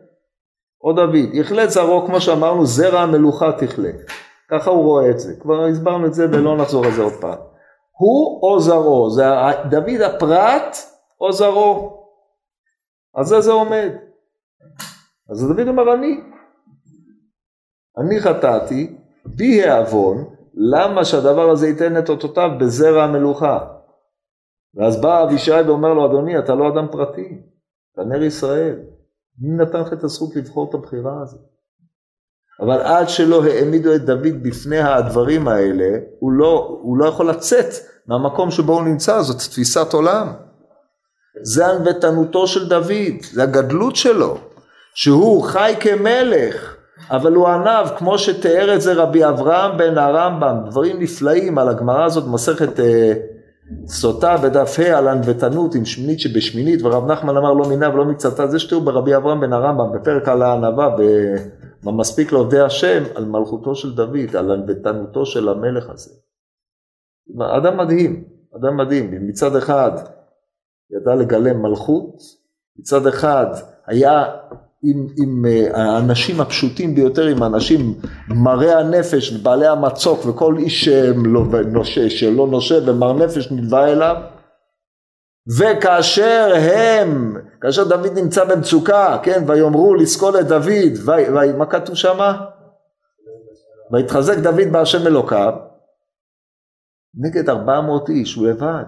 [0.84, 3.90] או דוד, יכלה זרעו כמו שאמרנו זרע המלוכה תכלה,
[4.50, 7.38] ככה הוא רואה את זה, כבר הסברנו את זה ולא נחזור על זה עוד פעם.
[7.98, 9.24] הוא או זרעו, זה
[9.70, 10.76] דוד הפרט
[11.20, 12.00] או זרעו,
[13.14, 13.90] אז זה זה עומד.
[15.30, 16.20] אז דוד אומר אני,
[17.98, 23.58] אני חטאתי, בי העוון, למה שהדבר הזה ייתן את אותותיו בזרע המלוכה?
[24.74, 27.42] ואז בא אבישי ואומר לו, אדוני, אתה לא אדם פרטי,
[27.92, 28.80] אתה נר ישראל.
[29.40, 31.40] מי נתן לך את הזכות לבחור את הבחירה הזאת?
[32.60, 37.66] אבל עד שלא העמידו את דוד בפני הדברים האלה, הוא לא, הוא לא יכול לצאת
[38.06, 40.32] מהמקום שבו הוא נמצא, זאת תפיסת עולם.
[41.42, 44.38] זה ענוותנותו של דוד, זה הגדלות שלו,
[44.94, 46.76] שהוא חי כמלך,
[47.10, 52.04] אבל הוא ענב, כמו שתיאר את זה רבי אברהם בן הרמב"ם, דברים נפלאים על הגמרא
[52.04, 53.12] הזאת, מסכת אה,
[53.86, 58.46] סוטה בדף ה' על ענוותנות עם שמינית שבשמינית, ורב נחמן אמר לא מינה ולא מקצתה,
[58.46, 60.96] זה שתיאור ברבי אברהם בן הרמב"ם, בפרק על הענווה,
[61.82, 66.10] מה מספיק לעובדי השם, על מלכותו של דוד, על ענוותנותו של המלך הזה.
[67.38, 68.24] אדם מדהים,
[68.56, 69.90] אדם מדהים, מצד אחד
[70.90, 72.16] ידע לגלם מלכות,
[72.78, 73.46] מצד אחד
[73.86, 74.24] היה
[74.82, 77.94] עם, עם אה, האנשים הפשוטים ביותר, עם האנשים
[78.28, 84.16] מרי הנפש ובעלי המצוק וכל איש שלא נושה, שלא נושה ומר נפש נלווה אליו.
[85.58, 91.94] וכאשר הם, כאשר דוד נמצא במצוקה, כן, ויאמרו לסקול את דוד, ו, ו, מה כתוב
[91.94, 92.46] שמה?
[93.92, 95.52] ויתחזק דוד בהשם אלוקיו
[97.14, 98.84] נגד ארבע מאות איש, הוא לבד,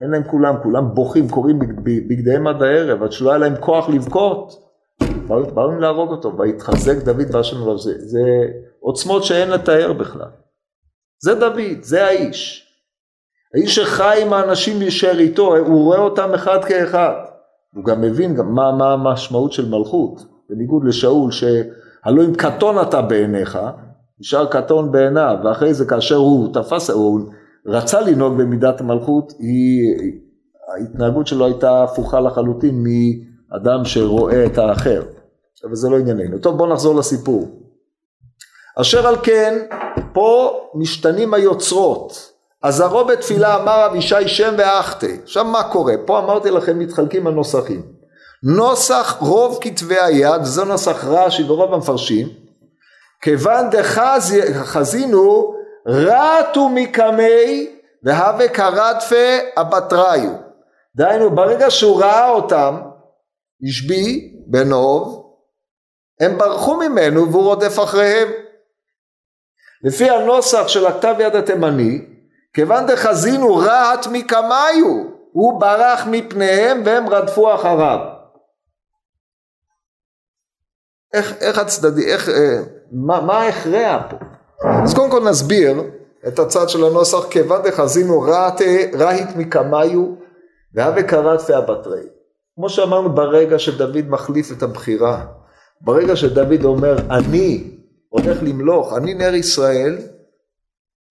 [0.00, 4.67] אין להם כולם, כולם בוכים, קוראים בגדיהם עד הערב, עד שלא היה להם כוח לבכות
[5.28, 8.20] באו להרוג אותו, ויתחזק דוד בהשם אלוהיו, זה, זה
[8.80, 10.30] עוצמות שאין לתאר בכלל.
[11.22, 12.68] זה דוד, זה האיש.
[13.54, 17.12] האיש שחי עם האנשים ישר איתו, הוא רואה אותם אחד כאחד.
[17.74, 20.20] הוא גם מבין גם מה, מה המשמעות של מלכות,
[20.50, 23.58] בניגוד לשאול שהלא אם קטון אתה בעיניך,
[24.20, 27.20] נשאר קטון בעיניו, ואחרי זה כאשר הוא תפס, הוא
[27.66, 30.12] רצה לנהוג במידת המלכות, היא,
[30.74, 35.02] ההתנהגות שלו הייתה הפוכה לחלוטין מאדם שרואה את האחר.
[35.64, 36.38] אבל זה לא ענייננו.
[36.38, 37.48] טוב, בואו נחזור לסיפור.
[38.80, 39.58] אשר על כן,
[40.12, 42.32] פה משתנים היוצרות.
[42.62, 45.06] עזרו בתפילה אמר אבישי שם ואחתה.
[45.22, 45.94] עכשיו מה קורה?
[46.06, 47.82] פה אמרתי לכם מתחלקים הנוסחים.
[48.42, 52.28] נוסח רוב כתבי היד, וזה נוסח רש"י ורוב המפרשים,
[53.22, 55.54] כיוון דחזינו
[55.86, 57.70] רטו מקמי
[58.04, 60.30] והווה קרדפה אבטריו.
[60.96, 62.80] דהיינו ברגע שהוא ראה אותם,
[63.68, 65.17] השבי בן אוב,
[66.20, 68.28] הם ברחו ממנו והוא רודף אחריהם.
[69.84, 72.06] לפי הנוסח של הכתב יד התימני,
[72.52, 77.98] כיוון דחזינו רהט מקמיו, הוא ברח מפניהם והם רדפו אחריו.
[81.12, 82.58] איך, איך הצדדי, איך, אה,
[82.92, 84.16] מה, מה ההכרע פה?
[84.84, 85.82] אז קודם כל נסביר
[86.28, 88.20] את הצד של הנוסח, כיוון דחזינו
[88.98, 90.14] רהט מקמיו
[90.74, 92.02] והווה קראת פיה בתרי.
[92.54, 95.26] כמו שאמרנו, ברגע שדוד מחליף את הבחירה,
[95.80, 97.64] ברגע שדוד אומר, אני
[98.08, 99.98] הולך למלוך, אני נר ישראל,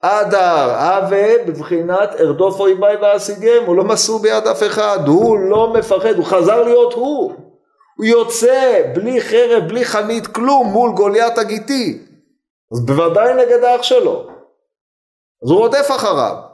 [0.02, 6.16] אדר, אבה, בבחינת ארדוף אויביי ואשיגם, הוא לא מסור ביד אף אחד, הוא לא מפחד,
[6.16, 7.34] הוא חזר להיות הוא.
[7.98, 12.00] הוא יוצא בלי חרב, בלי חנית, כלום, מול גוליית הגיתי.
[12.74, 14.28] אז בוודאי נגד האח שלו.
[15.44, 16.47] אז הוא רודף אחריו.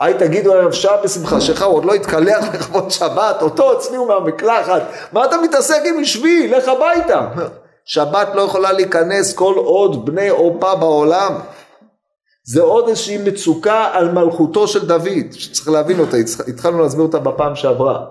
[0.00, 4.82] היי תגידו ערב שעה בשמחה שלך, הוא עוד לא התקלח לכבוד שבת, אותו הוציאו מהמקלחת,
[5.12, 7.28] מה אתה מתעסק עם אשבי, לך הביתה.
[7.84, 11.34] שבת לא יכולה להיכנס כל עוד בני עורפה בעולם.
[12.46, 16.16] זה עוד איזושהי מצוקה על מלכותו של דוד, שצריך להבין אותה,
[16.48, 18.04] התחלנו להסביר אותה בפעם שעברה.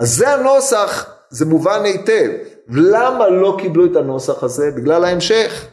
[0.00, 2.30] אז זה הנוסח, זה מובן היטב.
[2.68, 4.70] למה לא קיבלו את הנוסח הזה?
[4.76, 5.66] בגלל ההמשך.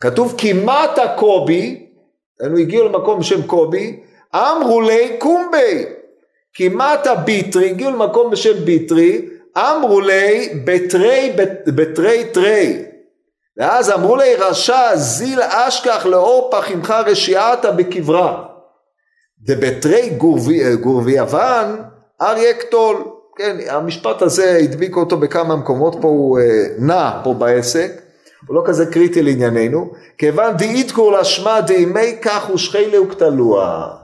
[0.00, 1.83] כתוב כמעט הקובי,
[2.40, 4.00] היינו הגיעו למקום בשם קובי,
[4.34, 5.84] אמרו לי קומבי.
[6.54, 9.28] כמעט הביטרי, הגיעו למקום בשם ביטרי,
[9.58, 11.32] אמרו לי בתרי
[11.66, 12.84] בתרי תרי.
[13.56, 18.44] ואז אמרו לי רשע זיל אשכח לאור פחמך רשיעתה בקברה.
[19.40, 21.82] דבתרי גורבי, גורבי יוון
[22.22, 23.04] אריה קטול.
[23.36, 26.44] כן, המשפט הזה הדביק אותו בכמה מקומות, פה הוא אה,
[26.78, 28.02] נע פה בעסק,
[28.46, 33.96] הוא לא כזה קריטי לענייננו, כיוון דאיתקור לשמה דאימי כך ושכילי וקטלוה.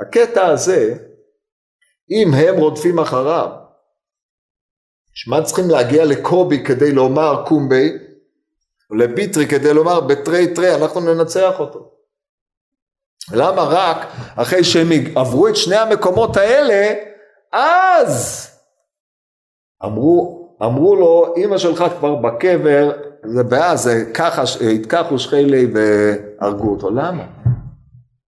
[0.00, 0.94] הקטע הזה,
[2.10, 3.48] אם הם רודפים אחריו,
[5.14, 7.92] שמה צריכים להגיע לקובי כדי לומר קומבי,
[8.90, 11.94] או לביטרי כדי לומר בתרי תרי, אנחנו ננצח אותו.
[13.32, 13.96] למה רק
[14.36, 16.94] אחרי שהם עברו את שני המקומות האלה,
[17.52, 18.48] אז
[19.84, 22.90] אמרו, אמרו לו, אמא שלך כבר בקבר,
[23.24, 24.42] זה בעיה, זה ככה,
[24.74, 26.90] התכחו שכילי והרגו אותו.
[26.90, 27.24] למה?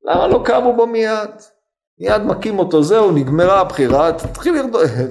[0.04, 1.30] למה לא קמו בו מיד?
[2.00, 4.54] מיד מכים אותו, זהו, נגמרה הבחירה, תתחיל,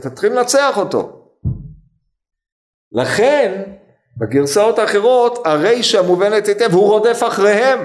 [0.01, 1.25] תתחיל לנצח אותו.
[2.91, 3.63] לכן,
[4.17, 7.79] בגרסאות האחרות, הרישא מובנת היטב, הוא רודף אחריהם.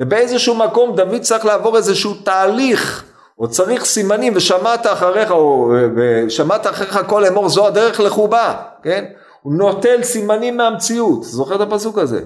[0.00, 3.07] ובאיזשהו מקום דוד צריך לעבור איזשהו תהליך,
[3.38, 9.04] או צריך סימנים, ושמעת אחריך, או ושמעת אחריך כל אמור, זו הדרך לחובה, כן?
[9.42, 12.20] הוא נוטל סימנים מהמציאות, זוכר את הפסוק הזה?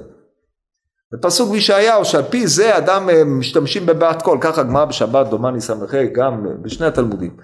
[1.12, 5.60] זה פסוק בישעיהו, שעל פי זה אדם אה, משתמשים בבת קול, ככה גמרא בשבת דומני
[5.60, 5.74] ס"ה,
[6.12, 7.36] גם בשני התלמודים.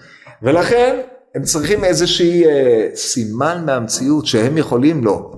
[0.43, 1.01] ולכן
[1.35, 5.33] הם צריכים איזושהי אה, סימן מהמציאות שהם יכולים לו,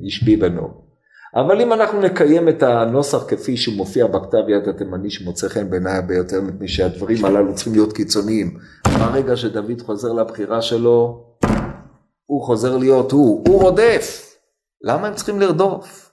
[0.00, 0.89] לישבי בנו.
[1.34, 5.92] אבל אם אנחנו נקיים את הנוסח כפי שהוא מופיע בכתב יד התימני שמוצא חן בעיניי
[5.92, 8.58] הרבה יותר מפני שהדברים הללו צריכים להיות קיצוניים.
[8.98, 11.24] ברגע שדוד חוזר לבחירה שלו,
[12.26, 14.36] הוא חוזר להיות הוא, הוא רודף.
[14.82, 16.10] למה הם צריכים לרדוף?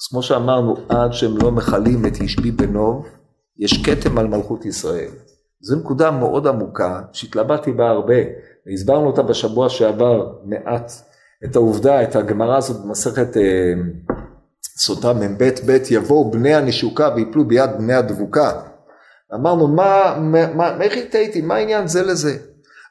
[0.00, 3.06] אז כמו שאמרנו, עד שהם לא מכלים את ישבי בנוב,
[3.58, 5.10] יש כתם על מלכות ישראל.
[5.60, 8.14] זו נקודה מאוד עמוקה שהתלבטתי בה הרבה,
[8.66, 10.92] והסברנו אותה בשבוע שעבר מעט,
[11.44, 13.72] את העובדה, את הגמרא הזאת במסכת אה,
[14.78, 18.52] סוטה מ"ב ב' יבואו בני הנשוקה ויפלו ביד בני הדבוקה.
[19.34, 22.36] אמרנו מה, מה, מה איך התהיתי, מה העניין זה לזה?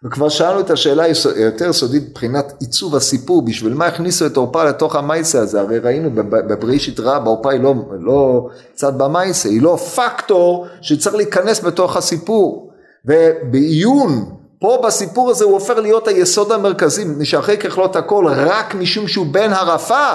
[0.05, 1.03] וכבר שאלנו את השאלה
[1.35, 6.09] היותר יסודית מבחינת עיצוב הסיפור, בשביל מה הכניסו את עורפה לתוך המייסה הזה, הרי ראינו
[6.13, 12.71] בבראשית רבה, עורפה היא לא, לא צד במייסה, היא לא פקטור שצריך להיכנס בתוך הסיפור,
[13.05, 14.25] ובעיון
[14.59, 19.25] פה בסיפור הזה הוא הופך להיות היסוד המרכזי, מפני שאחרי ככלות הכל, רק משום שהוא
[19.31, 20.11] בן הרפה,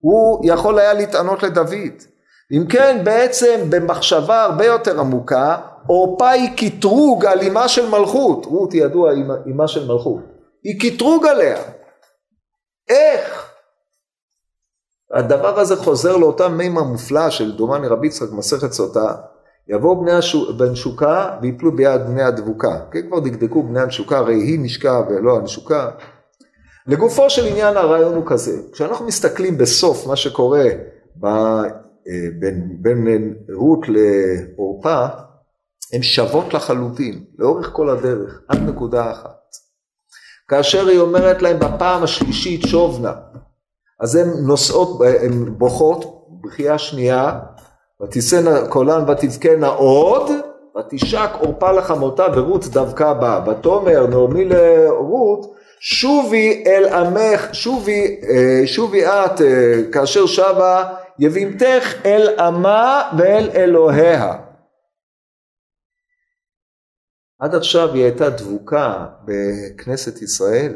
[0.00, 2.02] הוא יכול היה להתענות לדוד.
[2.52, 8.74] אם כן בעצם במחשבה הרבה יותר עמוקה עורפה היא קטרוג על אמה של מלכות, רות
[8.74, 9.12] ידוע
[9.54, 10.20] אמה של מלכות,
[10.64, 11.62] היא קטרוג עליה.
[12.88, 13.52] איך?
[15.14, 19.14] הדבר הזה חוזר לאותה מימה מופלאה של דומני רבי יצחק מסכת סוטה,
[19.68, 20.12] יבואו בני
[20.60, 25.90] הנשוקה ויפלו ביד בני הדבוקה, כן כבר דקדקו בני הנשוקה, הרי היא נשקה ולא הנשוקה,
[26.88, 30.64] לגופו של עניין הרעיון הוא כזה, כשאנחנו מסתכלים בסוף מה שקורה
[31.16, 35.06] ב, אה, בין, בין רות לעורפה,
[35.92, 39.38] הן שוות לחלוטין, לאורך כל הדרך, עד נקודה אחת.
[40.48, 43.12] כאשר היא אומרת להם בפעם השלישית שוב נא,
[44.00, 47.40] אז הן נוסעות, הן בוכות, בחייה שנייה,
[48.02, 50.30] ותישאנה קולן ותבכנה עוד,
[50.78, 53.44] ותשק עורפה לחמותה ורות דבקה בה.
[53.46, 62.38] ותאמר נעמי לרות, שובי אל עמך, שובי, אה, שובי את אה, כאשר שבה יבימתך אל
[62.38, 64.34] עמה ואל אלוהיה.
[67.40, 70.74] עד עכשיו היא הייתה דבוקה בכנסת ישראל.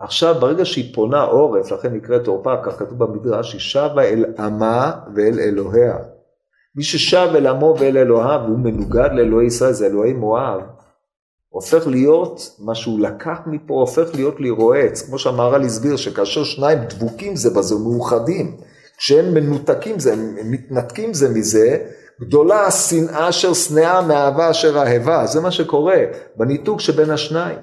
[0.00, 4.92] עכשיו ברגע שהיא פונה עורף, לכן נקראת עורפה, כך כתוב במדרש, היא שבה אל עמה
[5.14, 5.98] ואל אלוהיה.
[6.76, 10.60] מי ששב אל עמו ואל אלוהיו והוא מנוגד לאלוהי ישראל זה אלוהי מואב,
[11.54, 16.78] הופך להיות, מה שהוא לקח מפה הופך להיות לי רועץ, כמו שהמהר"ל הסביר, שכאשר שניים
[16.78, 18.56] דבוקים זה בזה, מאוחדים,
[18.98, 21.78] כשהם מנותקים זה, הם מתנתקים זה מזה,
[22.20, 25.96] גדולה השנאה אשר שנאה מאהבה אשר אהבה, זה מה שקורה
[26.36, 27.58] בניתוק שבין השניים.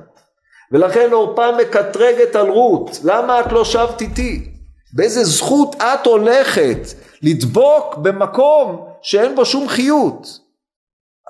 [0.71, 4.51] ולכן עורפה מקטרגת על רות, למה את לא שבת איתי?
[4.93, 6.87] באיזה זכות את הולכת
[7.21, 10.27] לדבוק במקום שאין בו שום חיות?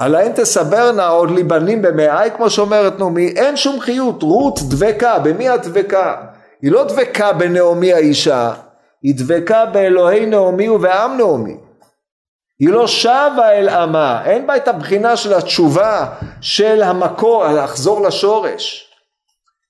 [0.02, 5.20] על האין תסברנה עוד ליבנים במאי כמו שאומרת נעמי אין שום חיות רות דבקה.
[5.20, 6.16] במי הדבקה
[6.62, 8.54] היא לא דבקה בנעמי האישה
[9.04, 11.58] היא דבקה באלוהי נעמי ובעם נעמי.
[12.60, 14.26] היא לא שבה אל עמה.
[14.26, 18.91] אין בה את הבחינה של התשובה של המקור לחזור לשורש.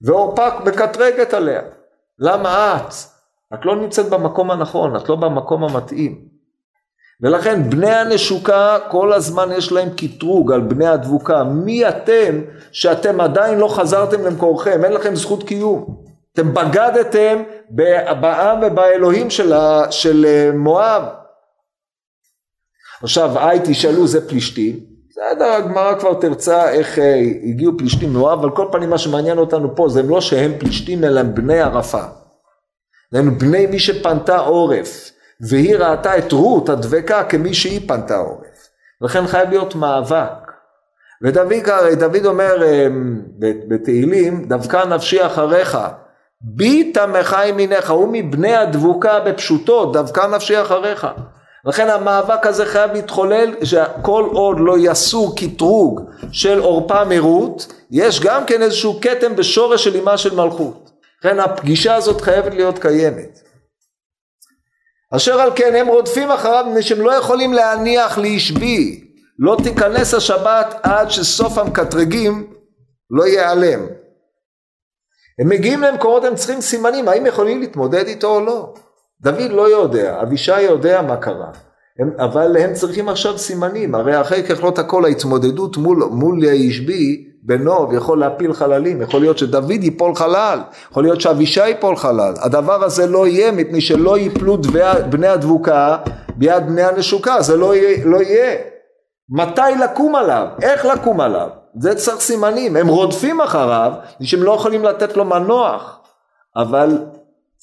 [0.01, 1.61] ועורפה מקטרגת עליה.
[2.19, 2.93] למה את?
[3.53, 6.30] את לא נמצאת במקום הנכון את לא במקום המתאים
[7.21, 11.43] ולכן בני הנשוקה כל הזמן יש להם קטרוג על בני הדבוקה.
[11.43, 12.41] מי אתם
[12.71, 14.85] שאתם עדיין לא חזרתם למקורכם?
[14.85, 16.03] אין לכם זכות קיום.
[16.33, 17.43] אתם בגדתם
[18.21, 19.53] בעם ובאלוהים של,
[19.89, 21.03] של אה, מואב.
[23.03, 24.79] עכשיו, היי תשאלו זה פלישתים.
[25.09, 29.75] בסדר, הגמרא כבר תרצה איך אה, הגיעו פלישתים מואב, אבל כל פנים מה שמעניין אותנו
[29.75, 32.03] פה זה לא שהם פלישתים אלא הם בני ערפה.
[33.13, 35.11] הם בני מי שפנתה עורף.
[35.49, 38.69] והיא ראתה את רות הדבקה כמי שהיא פנתה עורף.
[39.01, 40.51] לכן חייב להיות מאבק.
[41.23, 41.53] ודוד,
[41.99, 45.77] דוד אומר אמ, בתהילים, דווקא נפשי אחריך,
[46.41, 51.07] בי תמך ימינך, הוא מבני הדבוקה בפשוטו, דווקא נפשי אחריך.
[51.65, 58.45] לכן המאבק הזה חייב להתחולל, שכל עוד לא יסור קטרוג של עורפה מרות, יש גם
[58.45, 60.91] כן איזשהו כתם בשורש של אימה של מלכות.
[61.19, 63.50] לכן הפגישה הזאת חייבת להיות קיימת.
[65.15, 69.07] אשר על כן הם רודפים אחריו מפני שהם לא יכולים להניח לישבי
[69.39, 72.53] לא תיכנס השבת עד שסוף המקטרגים
[73.09, 73.79] לא ייעלם.
[75.41, 78.73] הם מגיעים למקורות הם צריכים סימנים האם יכולים להתמודד איתו או לא.
[79.21, 81.51] דוד לא יודע, אבישי יודע מה קרה,
[81.99, 87.93] הם, אבל הם צריכים עכשיו סימנים, הרי אחרי ככלות הכל ההתמודדות מול, מול ישבי בנוב
[87.93, 90.59] יכול להפיל חללים, יכול להיות שדוד ייפול חלל,
[90.91, 94.57] יכול להיות שאבישי ייפול חלל, הדבר הזה לא יהיה מפני שלא ייפלו
[95.09, 95.97] בני הדבוקה
[96.35, 98.55] ביד בני הנשוקה, זה לא יהיה, לא יהיה.
[99.29, 101.47] מתי לקום עליו, איך לקום עליו,
[101.79, 105.99] זה צריך סימנים, הם רודפים אחריו, שהם לא יכולים לתת לו מנוח,
[106.55, 106.97] אבל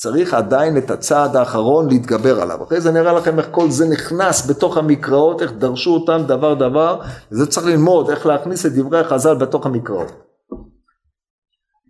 [0.01, 2.63] צריך עדיין את הצעד האחרון להתגבר עליו.
[2.63, 7.01] אחרי זה נראה לכם איך כל זה נכנס בתוך המקראות, איך דרשו אותם דבר דבר,
[7.33, 10.28] וזה צריך ללמוד איך להכניס את דברי החז"ל בתוך המקראות.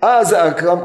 [0.03, 0.37] אז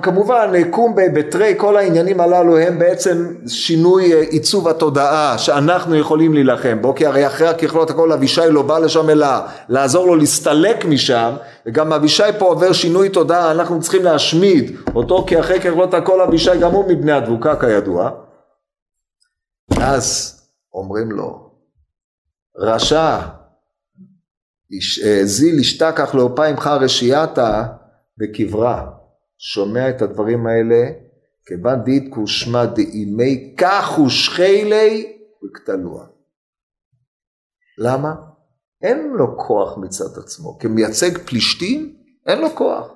[0.01, 6.81] כמובן קום בתרי כל העניינים הללו הם בעצם שינוי אה, עיצוב התודעה שאנחנו יכולים להילחם
[6.81, 9.27] בו כי הרי אחרי הככלות הכל אבישי לא בא לשם אלא
[9.69, 11.35] לעזור לו להסתלק משם
[11.65, 16.59] וגם אבישי פה עובר שינוי תודעה אנחנו צריכים להשמיד אותו כי אחרי ככלות הכל אבישי
[16.61, 18.09] גם הוא מבני הדבוקה כידוע.
[19.81, 20.39] אז
[20.73, 21.51] אומרים לו
[22.57, 23.19] רשע
[25.03, 27.63] אה, זיל ישתכח לאופיים חרשייתא
[28.17, 28.92] בקברה
[29.45, 30.91] שומע את הדברים האלה,
[31.45, 36.05] כיוון דידקו שמע דאימי כך ושחילי וקטלוה.
[37.77, 38.13] למה?
[38.83, 40.57] אין לו כוח מצד עצמו.
[40.59, 41.95] כמייצג פלישתים,
[42.27, 42.87] אין לו כוח.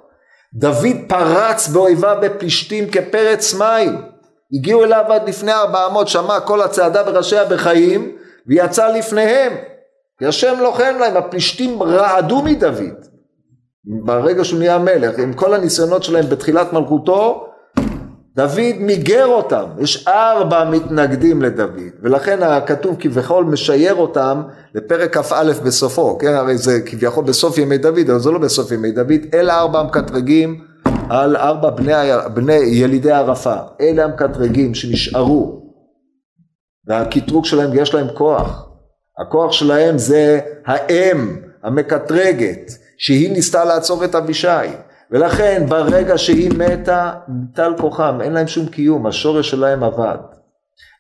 [0.53, 4.01] דוד פרץ באויביו בפלישתים כפרץ מים.
[4.53, 8.17] הגיעו אליו עד לפני ארבע אמות, שמע כל הצעדה וראשיה בחיים,
[8.47, 9.53] ויצא לפניהם.
[10.19, 13.16] כי השם לוחם להם, הפלישתים רעדו מדוד.
[13.87, 17.47] ברגע שהוא נהיה מלך, עם כל הניסיונות שלהם בתחילת מלכותו,
[18.35, 24.41] דוד מיגר אותם, יש ארבע מתנגדים לדוד, ולכן הכתוב כביכול משייר אותם
[24.75, 28.91] לפרק כ"א בסופו, כן, הרי זה כביכול בסוף ימי דוד, אבל זה לא בסוף ימי
[28.91, 30.61] דוד, אלה ארבע המקטרגים
[31.09, 31.93] על ארבע בני,
[32.33, 35.61] בני ילידי ערפה, אלה המקטרגים שנשארו,
[36.87, 38.67] והקטרוג שלהם יש להם כוח,
[39.21, 44.67] הכוח שלהם זה האם המקטרגת, שהיא ניסתה לעצור את אבישי.
[45.11, 50.17] ולכן ברגע שהיא מתה, ניטל כוחם, אין להם שום קיום, השורש שלהם אבד.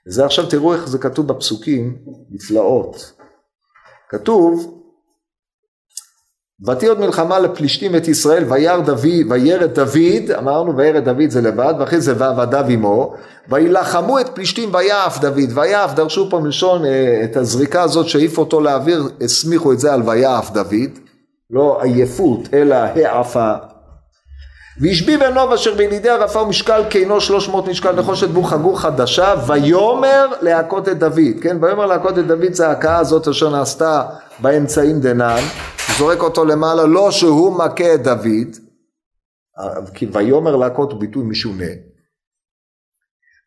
[0.07, 1.97] וזה עכשיו תראו איך זה כתוב בפסוקים,
[2.31, 3.13] נפלאות.
[4.09, 4.77] כתוב,
[6.67, 11.73] ותהי עוד מלחמה לפלישתים את ישראל, וירא דוד, וירד דוד, אמרנו וירד דוד זה לבד,
[11.79, 13.13] ואחרי זה ועבדיו עמו,
[13.49, 18.61] וילחמו את פלישתים ויעף דוד, ויעף, דרשו פה מלשון אה, את הזריקה הזאת שהעיף אותו
[18.61, 21.06] לאוויר, הסמיכו את זה על ויעף דוד,
[21.49, 23.53] לא עייפות, אלא העפה.
[24.81, 30.25] והשבי בנוב אשר בילידי ערפה ומשקל כינו שלוש מאות משקל נחושת בור חגור חדשה ויאמר
[30.41, 31.57] להכות את דוד, כן?
[31.61, 34.03] ויאמר להכות את דוד זה ההכאה הזאת אשר נעשתה
[34.39, 35.41] באמצעים דנן,
[35.97, 38.57] זורק אותו למעלה, לא שהוא מכה את דוד,
[39.93, 41.71] כי ויאמר להכות הוא ביטוי משונה.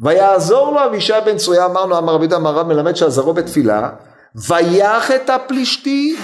[0.00, 3.90] ויעזור לו אבישי בן צרויה, אמרנו, אמר רבי הרב מלמד שעזרו בתפילה,
[4.48, 6.16] ויח את הפלישתי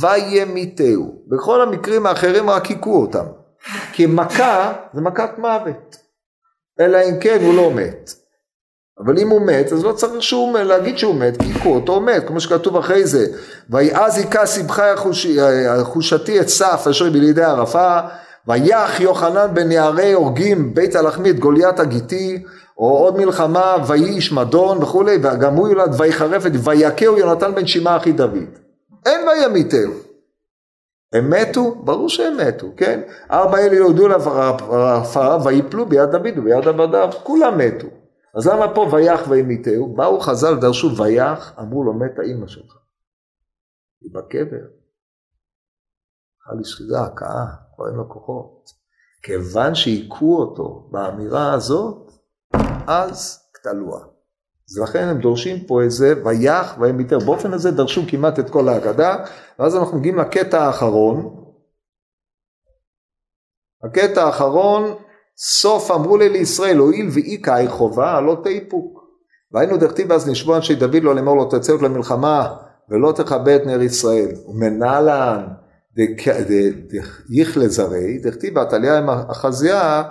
[0.00, 1.22] וימיתהו.
[1.28, 3.24] בכל המקרים האחרים רק היכו אותם.
[3.92, 5.96] כי מכה זה מכת מוות.
[6.80, 8.10] אלא אם כן הוא לא מת.
[8.98, 12.26] אבל אם הוא מת, אז לא צריך שהוא, להגיד שהוא מת, כי היכו אותו מת,
[12.26, 13.26] כמו שכתוב אחרי זה.
[13.70, 14.92] ויעז היכה שמחה
[15.68, 17.98] החושתי את סף אשר בלידי ערפה,
[18.48, 22.42] ויח יוחנן בן יערי הורגים בית הלחמי את גוליית הגיתי,
[22.78, 27.66] או עוד מלחמה, ויהי איש מדון וכולי, וגם הוא יולד ויחרף את, ויכהו יונתן בן
[27.66, 28.63] שמעה אחי דוד.
[29.06, 29.92] אין וימיתהו.
[31.12, 31.74] הם מתו?
[31.84, 33.00] ברור שהם מתו, כן?
[33.30, 37.86] ארבע אלה יורדו לעפרה ויפלו ביד דוד וביד עבדיו, כולם מתו.
[38.34, 39.94] אז למה פה ויח וימיתהו?
[39.94, 42.76] באו חז"ל, דרשו ויח, אמרו לו מתה אימא שלך.
[44.00, 44.66] היא בקבר.
[46.44, 48.70] חל שחיזה, הכאה, כבר אין לו כוחות.
[49.22, 52.12] כיוון שהיכו אותו באמירה הזאת,
[52.86, 54.13] אז קטלוה.
[54.70, 57.20] אז לכן הם דורשים פה איזה ויח וימיתהו.
[57.20, 59.16] באופן הזה דרשו כמעט את כל ההגדה,
[59.58, 61.44] ואז אנחנו מגיעים לקטע האחרון.
[63.84, 64.94] הקטע האחרון,
[65.36, 69.04] סוף אמרו לי לישראל, הואיל ואיכאי חובה, לא תאיפוק.
[69.52, 72.56] והיינו דכתיב אז נשבו אנשי דוד לו לאמור לו תצא למלחמה
[72.88, 74.28] ולא תכבה את נר ישראל.
[74.48, 75.46] ומנהלן
[77.30, 80.02] יכלה זרי, דכתיב עתליה עם החזייה,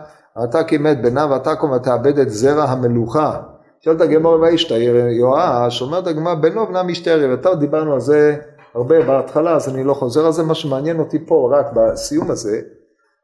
[0.44, 3.42] אתה כמת בנה ואתה קום ותאבד את זרע המלוכה.
[3.86, 8.36] שואלת הגמור וישתעיר יואש, אומרת הגמרא בנו ובנה משתער, ואתה דיברנו על זה
[8.76, 12.62] הרבה בהתחלה אז אני לא חוזר על זה, מה שמעניין אותי פה רק בסיום הזה,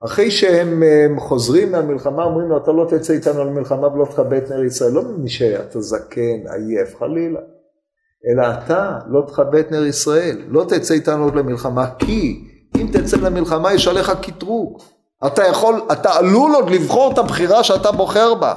[0.05, 0.83] אחרי שהם
[1.19, 5.01] חוזרים מהמלחמה אומרים לו אתה לא תצא איתנו למלחמה ולא תכבה את נר ישראל, לא
[5.17, 7.39] מי שאתה זקן, עייף, חלילה,
[8.29, 12.45] אלא אתה לא תכבה את נר ישראל, לא תצא איתנו עוד למלחמה, כי
[12.77, 14.81] אם תצא למלחמה יש עליך קטרוג,
[15.27, 18.55] אתה יכול, אתה עלול עוד לבחור את הבחירה שאתה בוחר בה,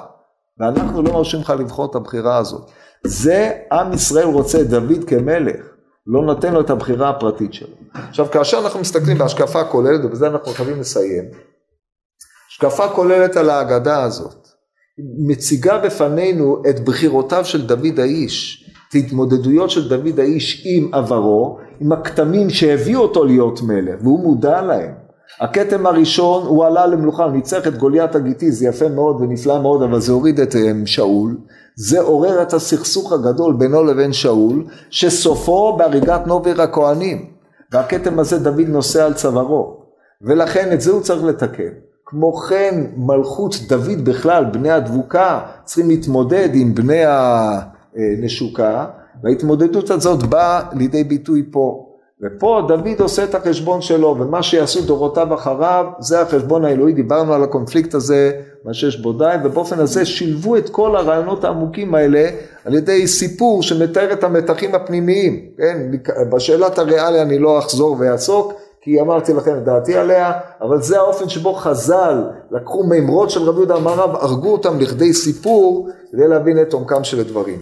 [0.63, 2.71] ואנחנו לא מרשים לך לבחור את הבחירה הזאת.
[3.07, 5.61] זה עם ישראל רוצה את דוד כמלך,
[6.07, 7.77] לא נותן לו את הבחירה הפרטית שלו.
[7.95, 11.25] עכשיו כאשר אנחנו מסתכלים בהשקפה כוללת, ובזה אנחנו חייבים לסיים,
[12.49, 14.49] השקפה כוללת על ההגדה הזאת,
[15.27, 21.93] מציגה בפנינו את בחירותיו של דוד האיש, את ההתמודדויות של דוד האיש עם עברו, עם
[21.93, 25.02] הכתמים שהביאו אותו להיות מלך, והוא מודע להם.
[25.41, 29.83] הכתם הראשון הוא עלה למלוכה, הוא ניצח את גוליית הגיתי, זה יפה מאוד ונפלא מאוד,
[29.83, 31.37] אבל זה הוריד את שאול.
[31.77, 37.27] זה עורר את הסכסוך הגדול בינו לבין שאול, שסופו בהריגת נובר הכהנים.
[37.73, 39.77] והכתם הזה דוד נושא על צווארו.
[40.23, 41.73] ולכן את זה הוא צריך לתקן.
[42.07, 48.87] כמו כן מלכות דוד בכלל, בני הדבוקה, צריכים להתמודד עם בני הנשוקה,
[49.23, 51.92] וההתמודדות הזאת באה לידי ביטוי פה.
[52.25, 57.43] ופה דוד עושה את החשבון שלו, ומה שיעשו דורותיו אחריו, זה החשבון האלוהי, דיברנו על
[57.43, 58.33] הקונפליקט הזה,
[58.65, 62.29] מה שיש בו די, ובאופן הזה שילבו את כל הרעיונות העמוקים האלה
[62.65, 65.91] על ידי סיפור שמתאר את המתחים הפנימיים, כן,
[66.33, 71.29] בשאלת הריאליה אני לא אחזור ואעסוק, כי אמרתי לכם את דעתי עליה, אבל זה האופן
[71.29, 76.63] שבו חז"ל לקחו מימרות של רבי יהודה אמר רב, הרגו אותם לכדי סיפור, כדי להבין
[76.63, 77.59] את עומקם של הדברים.